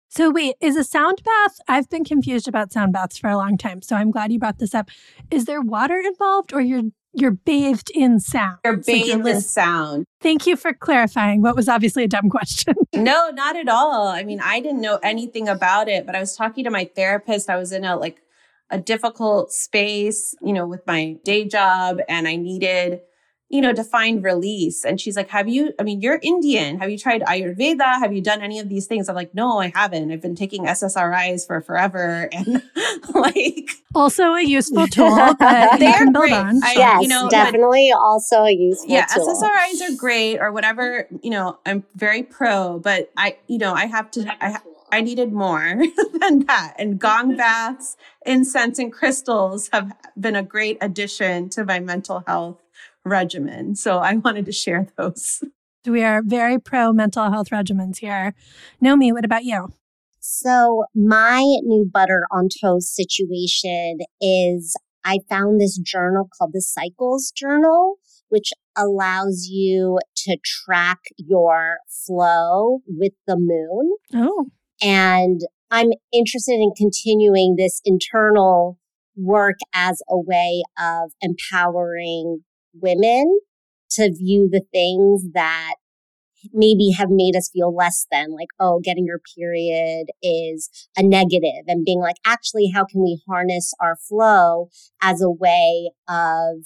So 0.07 0.29
wait, 0.29 0.55
is 0.61 0.77
a 0.77 0.83
sound 0.83 1.23
bath? 1.25 1.57
I've 1.67 1.89
been 1.89 2.05
confused 2.05 2.47
about 2.47 2.71
sound 2.71 2.93
baths 2.93 3.17
for 3.17 3.29
a 3.29 3.37
long 3.37 3.57
time. 3.57 3.81
So 3.81 3.95
I'm 3.95 4.11
glad 4.11 4.31
you 4.31 4.37
brought 4.37 4.59
this 4.59 4.75
up. 4.75 4.89
Is 5.31 5.45
there 5.45 5.61
water 5.61 5.97
involved 5.97 6.53
or 6.53 6.61
you're 6.61 6.91
you're 7.15 7.31
bathed 7.31 7.91
in 7.93 8.19
sound? 8.19 8.57
You're 8.63 8.77
bathed 8.77 9.23
so 9.23 9.27
in 9.27 9.41
sound. 9.41 10.05
Thank 10.21 10.45
you 10.45 10.55
for 10.55 10.73
clarifying 10.73 11.41
what 11.41 11.55
was 11.55 11.69
obviously 11.69 12.03
a 12.03 12.07
dumb 12.07 12.29
question. 12.29 12.75
no, 12.93 13.29
not 13.31 13.55
at 13.55 13.69
all. 13.69 14.07
I 14.07 14.23
mean, 14.23 14.39
I 14.41 14.59
didn't 14.59 14.81
know 14.81 14.99
anything 15.01 15.47
about 15.47 15.87
it, 15.87 16.05
but 16.05 16.15
I 16.15 16.19
was 16.19 16.35
talking 16.35 16.63
to 16.63 16.69
my 16.69 16.89
therapist. 16.95 17.49
I 17.49 17.57
was 17.57 17.71
in 17.71 17.85
a 17.85 17.95
like 17.95 18.21
a 18.69 18.77
difficult 18.79 19.51
space, 19.51 20.35
you 20.41 20.53
know, 20.53 20.65
with 20.67 20.85
my 20.87 21.17
day 21.23 21.45
job 21.45 21.99
and 22.09 22.27
I 22.27 22.35
needed 22.35 23.01
you 23.49 23.61
know, 23.61 23.71
to 23.73 23.83
find 23.83 24.23
release. 24.23 24.83
And 24.83 24.99
she's 24.99 25.15
like, 25.15 25.29
Have 25.29 25.47
you, 25.47 25.73
I 25.79 25.83
mean, 25.83 26.01
you're 26.01 26.19
Indian. 26.21 26.79
Have 26.79 26.89
you 26.89 26.97
tried 26.97 27.21
Ayurveda? 27.21 27.99
Have 27.99 28.11
you 28.11 28.21
done 28.21 28.41
any 28.41 28.59
of 28.59 28.69
these 28.69 28.87
things? 28.87 29.07
I'm 29.07 29.15
like, 29.15 29.35
No, 29.35 29.59
I 29.59 29.71
haven't. 29.73 30.11
I've 30.11 30.21
been 30.21 30.35
taking 30.35 30.65
SSRIs 30.65 31.45
for 31.45 31.61
forever. 31.61 32.29
And 32.45 32.61
like, 33.13 33.71
also 33.93 34.33
a 34.33 34.43
useful 34.43 34.87
tool 34.87 35.15
that 35.15 35.77
you 35.79 35.93
can 35.93 36.11
build 36.11 36.25
great. 36.25 36.33
on. 36.33 36.63
I, 36.63 36.73
yes, 36.75 37.01
you 37.03 37.07
know, 37.07 37.29
definitely 37.29 37.89
but, 37.93 37.99
also 37.99 38.43
a 38.43 38.51
useful 38.51 38.89
yeah, 38.89 39.05
tool. 39.05 39.27
SSRIs 39.27 39.89
are 39.89 39.95
great 39.95 40.39
or 40.39 40.51
whatever, 40.51 41.07
you 41.23 41.29
know, 41.29 41.57
I'm 41.65 41.83
very 41.95 42.23
pro, 42.23 42.79
but 42.79 43.11
I, 43.15 43.37
you 43.47 43.57
know, 43.57 43.73
I 43.73 43.85
have 43.85 44.11
to, 44.11 44.35
I, 44.43 44.59
I 44.91 45.01
needed 45.01 45.31
more 45.33 45.81
than 46.19 46.45
that. 46.45 46.75
And 46.77 46.99
gong 46.99 47.35
baths, 47.37 47.97
incense, 48.25 48.79
and 48.79 48.91
crystals 48.91 49.69
have 49.71 49.91
been 50.19 50.35
a 50.35 50.43
great 50.43 50.77
addition 50.81 51.49
to 51.49 51.63
my 51.63 51.79
mental 51.79 52.23
health 52.27 52.57
regimen. 53.05 53.75
So 53.75 53.99
I 53.99 54.15
wanted 54.25 54.45
to 54.45 54.51
share 54.51 54.87
those. 54.97 55.43
We 55.85 56.03
are 56.03 56.21
very 56.25 56.59
pro 56.59 56.91
mental 56.91 57.29
health 57.29 57.49
regimens 57.49 57.99
here. 57.99 58.33
Nomi, 58.83 59.13
what 59.13 59.23
about 59.23 59.43
you? 59.43 59.71
So 60.19 60.85
my 60.95 61.41
new 61.63 61.87
butter 61.91 62.23
on 62.31 62.49
toast 62.49 62.95
situation 62.95 63.99
is 64.19 64.75
I 65.03 65.19
found 65.29 65.61
this 65.61 65.77
journal 65.77 66.27
called 66.35 66.51
the 66.53 66.61
Cycles 66.61 67.31
Journal, 67.31 67.97
which 68.29 68.51
allows 68.75 69.47
you 69.47 69.99
to 70.17 70.37
track 70.43 70.97
your 71.17 71.77
flow 71.87 72.79
with 72.87 73.13
the 73.27 73.37
moon. 73.37 73.95
Oh. 74.15 74.45
And 74.81 75.41
I'm 75.69 75.91
interested 76.11 76.55
in 76.55 76.71
continuing 76.75 77.55
this 77.57 77.81
internal 77.85 78.79
work 79.15 79.57
as 79.73 80.01
a 80.09 80.17
way 80.17 80.63
of 80.79 81.11
empowering 81.21 82.43
women 82.81 83.39
to 83.91 84.11
view 84.11 84.49
the 84.51 84.63
things 84.71 85.25
that 85.33 85.75
maybe 86.53 86.91
have 86.91 87.09
made 87.09 87.35
us 87.35 87.49
feel 87.51 87.75
less 87.75 88.05
than 88.11 88.31
like, 88.31 88.49
oh, 88.59 88.79
getting 88.83 89.05
your 89.05 89.19
period 89.35 90.07
is 90.21 90.69
a 90.97 91.03
negative 91.03 91.63
and 91.67 91.85
being 91.85 91.99
like, 91.99 92.17
actually, 92.25 92.71
how 92.73 92.85
can 92.85 93.01
we 93.01 93.19
harness 93.27 93.73
our 93.81 93.95
flow 93.95 94.69
as 95.01 95.21
a 95.21 95.29
way 95.29 95.91
of 96.07 96.65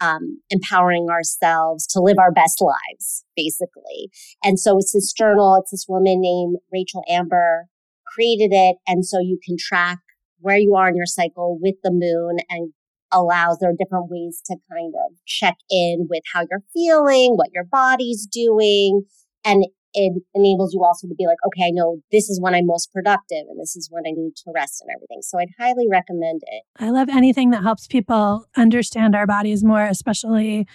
um, 0.00 0.40
empowering 0.50 1.08
ourselves 1.08 1.86
to 1.86 2.00
live 2.00 2.18
our 2.18 2.32
best 2.32 2.60
lives, 2.60 3.24
basically. 3.34 4.10
And 4.44 4.60
so 4.60 4.76
it's 4.78 4.92
this 4.92 5.12
journal. 5.12 5.56
It's 5.60 5.70
this 5.70 5.86
woman 5.88 6.20
named 6.20 6.58
Rachel 6.72 7.02
Amber 7.08 7.66
created 8.14 8.50
it. 8.52 8.76
And 8.86 9.06
so 9.06 9.18
you 9.20 9.38
can 9.42 9.56
track 9.58 9.98
where 10.38 10.58
you 10.58 10.74
are 10.74 10.88
in 10.88 10.96
your 10.96 11.06
cycle 11.06 11.58
with 11.60 11.76
the 11.82 11.90
moon 11.90 12.38
and 12.50 12.72
allows 13.12 13.58
there 13.58 13.70
are 13.70 13.76
different 13.78 14.10
ways 14.10 14.40
to 14.46 14.56
kind 14.70 14.94
of 14.94 15.16
check 15.26 15.56
in 15.70 16.06
with 16.10 16.22
how 16.32 16.44
you're 16.50 16.62
feeling, 16.72 17.36
what 17.36 17.50
your 17.52 17.64
body's 17.64 18.26
doing, 18.26 19.02
and 19.44 19.64
it 19.94 20.22
enables 20.34 20.74
you 20.74 20.84
also 20.84 21.08
to 21.08 21.14
be 21.14 21.26
like, 21.26 21.38
okay, 21.46 21.68
I 21.68 21.70
know 21.70 21.98
this 22.12 22.28
is 22.28 22.38
when 22.40 22.54
I'm 22.54 22.66
most 22.66 22.92
productive 22.92 23.46
and 23.48 23.58
this 23.58 23.76
is 23.76 23.88
when 23.90 24.04
I 24.06 24.10
need 24.10 24.36
to 24.36 24.52
rest 24.54 24.82
and 24.82 24.90
everything. 24.94 25.22
So 25.22 25.38
I'd 25.38 25.48
highly 25.58 25.86
recommend 25.90 26.42
it. 26.46 26.62
I 26.78 26.90
love 26.90 27.08
anything 27.08 27.50
that 27.50 27.62
helps 27.62 27.86
people 27.86 28.46
understand 28.56 29.16
our 29.16 29.26
bodies 29.26 29.64
more, 29.64 29.82
especially 29.82 30.66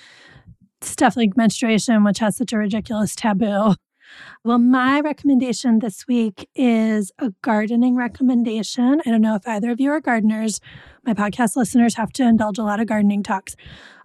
stuff 0.81 1.15
like 1.15 1.37
menstruation, 1.37 2.03
which 2.03 2.17
has 2.17 2.35
such 2.35 2.51
a 2.51 2.57
ridiculous 2.57 3.15
taboo. 3.15 3.75
Well, 4.43 4.57
my 4.57 5.01
recommendation 5.01 5.79
this 5.79 6.07
week 6.07 6.49
is 6.55 7.11
a 7.19 7.31
gardening 7.41 7.95
recommendation. 7.95 9.01
I 9.05 9.09
don't 9.11 9.21
know 9.21 9.35
if 9.35 9.47
either 9.47 9.71
of 9.71 9.79
you 9.79 9.91
are 9.91 10.01
gardeners. 10.01 10.59
My 11.05 11.13
podcast 11.13 11.55
listeners 11.55 11.95
have 11.95 12.11
to 12.13 12.23
indulge 12.23 12.57
a 12.57 12.63
lot 12.63 12.79
of 12.79 12.87
gardening 12.87 13.23
talks. 13.23 13.55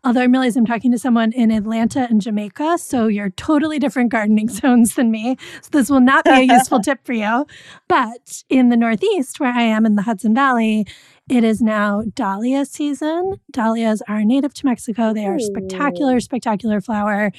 Although 0.05 0.21
I 0.21 0.25
realize 0.27 0.57
I'm 0.57 0.67
talking 0.67 0.93
to 0.93 0.99
someone 0.99 1.33
in 1.33 1.51
Atlanta 1.51 2.07
and 2.09 2.21
Jamaica, 2.21 2.79
so 2.79 3.09
you're 3.09 3.31
totally 3.31 3.79
different 3.79 4.13
gardening 4.13 4.49
zones 4.51 4.95
than 4.95 5.11
me. 5.11 5.37
So 5.63 5.71
this 5.73 5.91
will 5.91 6.01
not 6.01 6.25
be 6.25 6.31
a 6.31 6.41
useful 6.43 6.81
tip 6.85 7.05
for 7.05 7.13
you. 7.13 7.45
But 7.89 8.45
in 8.49 8.69
the 8.69 8.77
Northeast, 8.77 9.41
where 9.41 9.53
I 9.53 9.63
am 9.63 9.85
in 9.85 9.97
the 9.97 10.03
Hudson 10.03 10.33
Valley, 10.35 10.87
it 11.29 11.43
is 11.43 11.61
now 11.61 12.05
dahlia 12.15 12.65
season. 12.67 13.41
Dahlias 13.51 14.01
are 14.07 14.23
native 14.23 14.55
to 14.55 14.67
Mexico. 14.67 15.13
They 15.13 15.27
are 15.27 15.41
spectacular, 15.41 16.21
spectacular 16.21 16.81
flower 16.81 17.33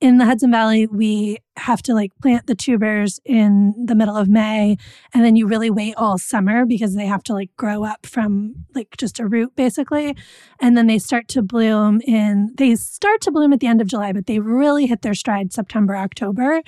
in 0.00 0.18
the 0.18 0.24
Hudson 0.24 0.50
Valley, 0.50 0.86
we 0.86 1.38
have 1.56 1.82
to 1.82 1.94
like 1.94 2.10
plant 2.20 2.46
the 2.46 2.54
tubers 2.54 3.20
in 3.24 3.74
the 3.86 3.94
middle 3.94 4.16
of 4.16 4.28
May. 4.28 4.76
And 5.12 5.24
then 5.24 5.36
you 5.36 5.46
really 5.46 5.70
wait 5.70 5.94
all 5.96 6.18
summer 6.18 6.66
because 6.66 6.94
they 6.94 7.06
have 7.06 7.22
to 7.24 7.32
like 7.32 7.50
grow 7.56 7.84
up 7.84 8.06
from 8.06 8.54
like 8.74 8.96
just 8.96 9.20
a 9.20 9.26
root 9.26 9.54
basically. 9.56 10.16
And 10.60 10.76
then 10.76 10.86
they 10.86 10.98
start 10.98 11.28
to 11.28 11.42
bloom 11.42 12.00
in, 12.02 12.52
they 12.56 12.74
start 12.74 13.20
to 13.22 13.30
bloom 13.30 13.52
at 13.52 13.60
the 13.60 13.66
end 13.66 13.80
of 13.80 13.86
July, 13.86 14.12
but 14.12 14.26
they 14.26 14.40
really 14.40 14.86
hit 14.86 15.02
their 15.02 15.14
stride 15.14 15.52
September, 15.52 15.96
October. 15.96 16.62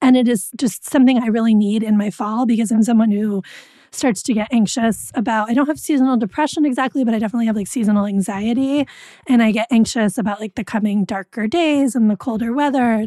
And 0.00 0.16
it 0.16 0.28
is 0.28 0.50
just 0.56 0.88
something 0.88 1.18
I 1.18 1.26
really 1.26 1.54
need 1.54 1.82
in 1.82 1.96
my 1.96 2.10
fall 2.10 2.46
because 2.46 2.70
I'm 2.70 2.82
someone 2.82 3.10
who 3.10 3.42
starts 3.90 4.22
to 4.24 4.34
get 4.34 4.48
anxious 4.52 5.10
about, 5.14 5.50
I 5.50 5.54
don't 5.54 5.66
have 5.66 5.78
seasonal 5.78 6.16
depression 6.16 6.64
exactly, 6.64 7.04
but 7.04 7.14
I 7.14 7.18
definitely 7.18 7.46
have 7.46 7.56
like 7.56 7.66
seasonal 7.66 8.06
anxiety. 8.06 8.86
And 9.26 9.42
I 9.42 9.52
get 9.52 9.66
anxious 9.70 10.18
about 10.18 10.40
like 10.40 10.54
the 10.54 10.64
coming 10.64 11.04
darker 11.04 11.46
days 11.46 11.94
and 11.94 12.10
the 12.10 12.16
colder 12.16 12.52
weather. 12.52 13.06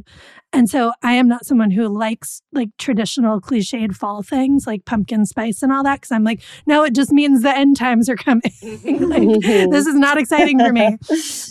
And 0.53 0.69
so 0.69 0.91
I 1.01 1.13
am 1.13 1.27
not 1.27 1.45
someone 1.45 1.71
who 1.71 1.87
likes 1.87 2.41
like 2.51 2.69
traditional 2.77 3.39
cliched 3.39 3.95
fall 3.95 4.21
things 4.21 4.67
like 4.67 4.83
pumpkin 4.83 5.25
spice 5.25 5.63
and 5.63 5.71
all 5.71 5.83
that 5.83 6.01
because 6.01 6.11
I'm 6.11 6.25
like, 6.25 6.41
no, 6.65 6.83
it 6.83 6.93
just 6.93 7.11
means 7.11 7.41
the 7.41 7.55
end 7.55 7.77
times 7.77 8.09
are 8.09 8.17
coming. 8.17 8.51
like, 8.61 9.41
this 9.41 9.87
is 9.87 9.95
not 9.95 10.17
exciting 10.17 10.59
for 10.59 10.71
me. 10.71 10.97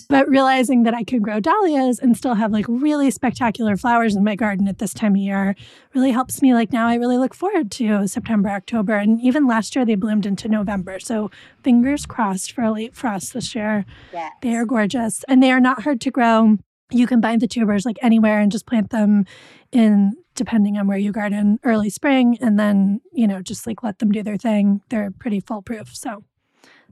But 0.08 0.28
realizing 0.28 0.82
that 0.82 0.94
I 0.94 1.04
can 1.04 1.22
grow 1.22 1.38
dahlias 1.38 2.00
and 2.00 2.16
still 2.16 2.34
have 2.34 2.50
like 2.50 2.66
really 2.68 3.12
spectacular 3.12 3.76
flowers 3.76 4.16
in 4.16 4.24
my 4.24 4.34
garden 4.34 4.66
at 4.66 4.78
this 4.78 4.92
time 4.92 5.12
of 5.12 5.18
year 5.18 5.54
really 5.94 6.10
helps 6.10 6.42
me. 6.42 6.52
Like 6.52 6.72
now 6.72 6.88
I 6.88 6.96
really 6.96 7.16
look 7.16 7.32
forward 7.32 7.70
to 7.72 8.08
September, 8.08 8.48
October. 8.48 8.96
And 8.96 9.20
even 9.20 9.46
last 9.46 9.76
year 9.76 9.84
they 9.84 9.94
bloomed 9.94 10.26
into 10.26 10.48
November. 10.48 10.98
So 10.98 11.30
fingers 11.62 12.06
crossed 12.06 12.50
for 12.50 12.62
a 12.62 12.72
late 12.72 12.94
frost 12.94 13.32
this 13.32 13.54
year. 13.54 13.86
Yes. 14.12 14.32
They 14.42 14.56
are 14.56 14.64
gorgeous 14.64 15.24
and 15.28 15.40
they 15.40 15.52
are 15.52 15.60
not 15.60 15.82
hard 15.84 16.00
to 16.00 16.10
grow 16.10 16.58
you 16.90 17.06
can 17.06 17.20
buy 17.20 17.36
the 17.36 17.46
tubers 17.46 17.86
like 17.86 17.98
anywhere 18.02 18.40
and 18.40 18.52
just 18.52 18.66
plant 18.66 18.90
them 18.90 19.24
in 19.72 20.14
depending 20.34 20.78
on 20.78 20.86
where 20.86 20.98
you 20.98 21.12
garden 21.12 21.58
early 21.64 21.90
spring 21.90 22.38
and 22.40 22.58
then 22.58 23.00
you 23.12 23.26
know 23.26 23.42
just 23.42 23.66
like 23.66 23.82
let 23.82 23.98
them 23.98 24.10
do 24.10 24.22
their 24.22 24.36
thing. 24.36 24.80
They're 24.88 25.10
pretty 25.10 25.40
foolproof 25.40 25.94
so 25.94 26.24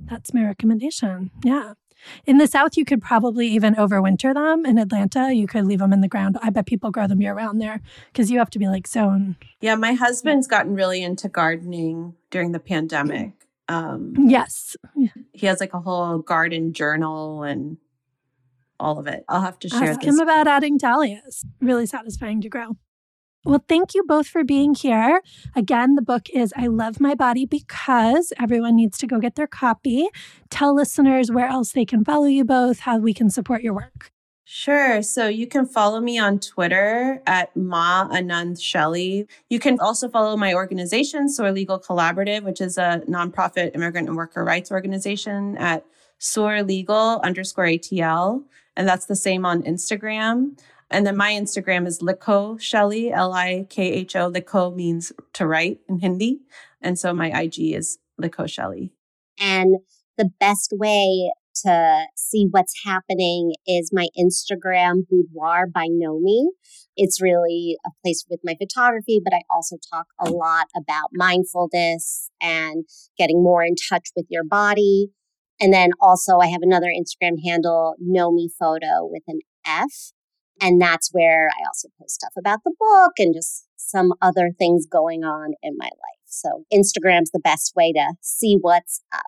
that's 0.04 0.32
my 0.32 0.44
recommendation. 0.44 1.30
Yeah. 1.44 1.74
In 2.26 2.38
the 2.38 2.46
south 2.46 2.76
you 2.76 2.84
could 2.84 3.02
probably 3.02 3.48
even 3.48 3.74
overwinter 3.74 4.34
them. 4.34 4.64
In 4.64 4.78
atlanta 4.78 5.32
you 5.34 5.46
could 5.46 5.64
leave 5.64 5.80
them 5.80 5.92
in 5.92 6.00
the 6.00 6.08
ground. 6.08 6.38
I 6.42 6.50
bet 6.50 6.66
people 6.66 6.90
grow 6.90 7.06
them 7.06 7.20
year 7.20 7.34
round 7.34 7.60
there 7.60 7.80
because 8.12 8.30
you 8.30 8.38
have 8.38 8.50
to 8.50 8.58
be 8.58 8.68
like 8.68 8.86
sown 8.86 9.36
yeah 9.60 9.74
my 9.74 9.94
husband's 9.94 10.46
gotten 10.46 10.74
really 10.74 11.02
into 11.02 11.28
gardening 11.28 12.14
during 12.30 12.52
the 12.52 12.60
pandemic. 12.60 13.32
Um 13.68 14.14
yes. 14.28 14.76
he 15.32 15.46
has 15.46 15.60
like 15.60 15.74
a 15.74 15.80
whole 15.80 16.18
garden 16.18 16.72
journal 16.72 17.42
and 17.42 17.78
all 18.80 18.98
of 18.98 19.06
it. 19.06 19.24
I'll 19.28 19.42
have 19.42 19.58
to 19.60 19.68
share 19.68 19.90
Ask 19.90 20.00
this. 20.00 20.08
him 20.08 20.20
about 20.20 20.46
adding 20.46 20.78
dahlias. 20.78 21.44
Really 21.60 21.86
satisfying 21.86 22.40
to 22.42 22.48
grow. 22.48 22.76
Well, 23.44 23.64
thank 23.68 23.94
you 23.94 24.02
both 24.06 24.26
for 24.26 24.44
being 24.44 24.74
here. 24.74 25.22
Again, 25.54 25.94
the 25.94 26.02
book 26.02 26.28
is 26.30 26.52
I 26.56 26.66
Love 26.66 27.00
My 27.00 27.14
Body 27.14 27.46
Because. 27.46 28.32
Everyone 28.38 28.76
needs 28.76 28.98
to 28.98 29.06
go 29.06 29.20
get 29.20 29.36
their 29.36 29.46
copy. 29.46 30.08
Tell 30.50 30.74
listeners 30.74 31.30
where 31.30 31.46
else 31.46 31.72
they 31.72 31.84
can 31.84 32.04
follow 32.04 32.26
you 32.26 32.44
both, 32.44 32.80
how 32.80 32.98
we 32.98 33.14
can 33.14 33.30
support 33.30 33.62
your 33.62 33.74
work. 33.74 34.10
Sure. 34.44 35.02
So 35.02 35.28
you 35.28 35.46
can 35.46 35.66
follow 35.66 36.00
me 36.00 36.18
on 36.18 36.40
Twitter 36.40 37.22
at 37.26 37.54
Ma 37.54 38.08
Anand 38.08 38.60
Shelley. 38.62 39.28
You 39.50 39.58
can 39.58 39.78
also 39.78 40.08
follow 40.08 40.36
my 40.36 40.54
organization, 40.54 41.28
Sur 41.28 41.52
Legal 41.52 41.78
Collaborative, 41.78 42.44
which 42.44 42.60
is 42.60 42.78
a 42.78 43.02
nonprofit 43.06 43.74
immigrant 43.74 44.08
and 44.08 44.16
worker 44.16 44.42
rights 44.44 44.72
organization 44.72 45.56
at 45.58 45.84
Sur 46.18 46.62
Legal 46.62 47.20
underscore 47.22 47.64
ATL. 47.64 48.44
And 48.76 48.88
that's 48.88 49.06
the 49.06 49.16
same 49.16 49.44
on 49.44 49.62
Instagram. 49.62 50.58
And 50.90 51.06
then 51.06 51.16
my 51.16 51.32
Instagram 51.32 51.86
is 51.86 52.00
Likho 52.00 52.60
Shelley, 52.60 53.12
L 53.12 53.32
I 53.32 53.66
K 53.68 53.90
H 53.90 54.16
O. 54.16 54.30
Likho 54.30 54.74
means 54.74 55.12
to 55.34 55.46
write 55.46 55.80
in 55.88 55.98
Hindi. 55.98 56.40
And 56.80 56.98
so 56.98 57.12
my 57.12 57.28
IG 57.42 57.74
is 57.74 57.98
Likho 58.20 58.48
Shelley. 58.48 58.92
And 59.38 59.76
the 60.16 60.30
best 60.40 60.72
way 60.72 61.32
to 61.64 62.06
see 62.16 62.46
what's 62.50 62.84
happening 62.84 63.54
is 63.66 63.90
my 63.92 64.06
Instagram 64.18 65.08
boudoir 65.08 65.66
by 65.66 65.86
Nomi. 65.86 66.46
It's 66.96 67.20
really 67.20 67.76
a 67.86 67.90
place 68.02 68.24
with 68.28 68.40
my 68.44 68.54
photography, 68.58 69.20
but 69.22 69.34
I 69.34 69.42
also 69.50 69.76
talk 69.92 70.06
a 70.20 70.30
lot 70.30 70.66
about 70.76 71.10
mindfulness 71.12 72.30
and 72.40 72.84
getting 73.16 73.42
more 73.42 73.62
in 73.62 73.74
touch 73.88 74.08
with 74.16 74.26
your 74.28 74.44
body. 74.44 75.10
And 75.60 75.72
then 75.72 75.90
also 76.00 76.38
I 76.38 76.48
have 76.48 76.62
another 76.62 76.88
Instagram 76.88 77.36
handle, 77.44 77.94
Nomi 78.02 78.48
Foto 78.60 79.10
with 79.10 79.22
an 79.26 79.40
F. 79.66 80.12
And 80.60 80.80
that's 80.80 81.10
where 81.12 81.48
I 81.48 81.66
also 81.66 81.88
post 82.00 82.14
stuff 82.14 82.32
about 82.36 82.60
the 82.64 82.74
book 82.78 83.12
and 83.18 83.34
just 83.34 83.66
some 83.76 84.12
other 84.20 84.50
things 84.56 84.86
going 84.86 85.22
on 85.22 85.54
in 85.62 85.76
my 85.76 85.86
life. 85.86 86.18
So 86.26 86.64
Instagram's 86.72 87.30
the 87.30 87.40
best 87.40 87.74
way 87.76 87.92
to 87.92 88.14
see 88.20 88.58
what's 88.60 89.02
up. 89.12 89.22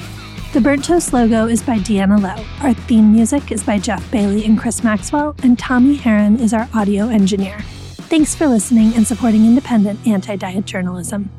The 0.52 0.60
Burnt 0.60 0.84
Toast 0.84 1.12
logo 1.12 1.46
is 1.46 1.62
by 1.62 1.78
Deanna 1.78 2.20
Lowe. 2.20 2.44
Our 2.66 2.74
theme 2.74 3.12
music 3.12 3.52
is 3.52 3.62
by 3.62 3.78
Jeff 3.78 4.10
Bailey 4.10 4.44
and 4.44 4.58
Chris 4.58 4.82
Maxwell, 4.82 5.36
and 5.44 5.56
Tommy 5.56 5.94
Heron 5.94 6.40
is 6.40 6.52
our 6.52 6.68
audio 6.74 7.06
engineer. 7.06 7.60
Thanks 8.10 8.34
for 8.34 8.48
listening 8.48 8.92
and 8.94 9.06
supporting 9.06 9.44
independent 9.44 10.04
anti 10.04 10.34
diet 10.34 10.64
journalism. 10.64 11.30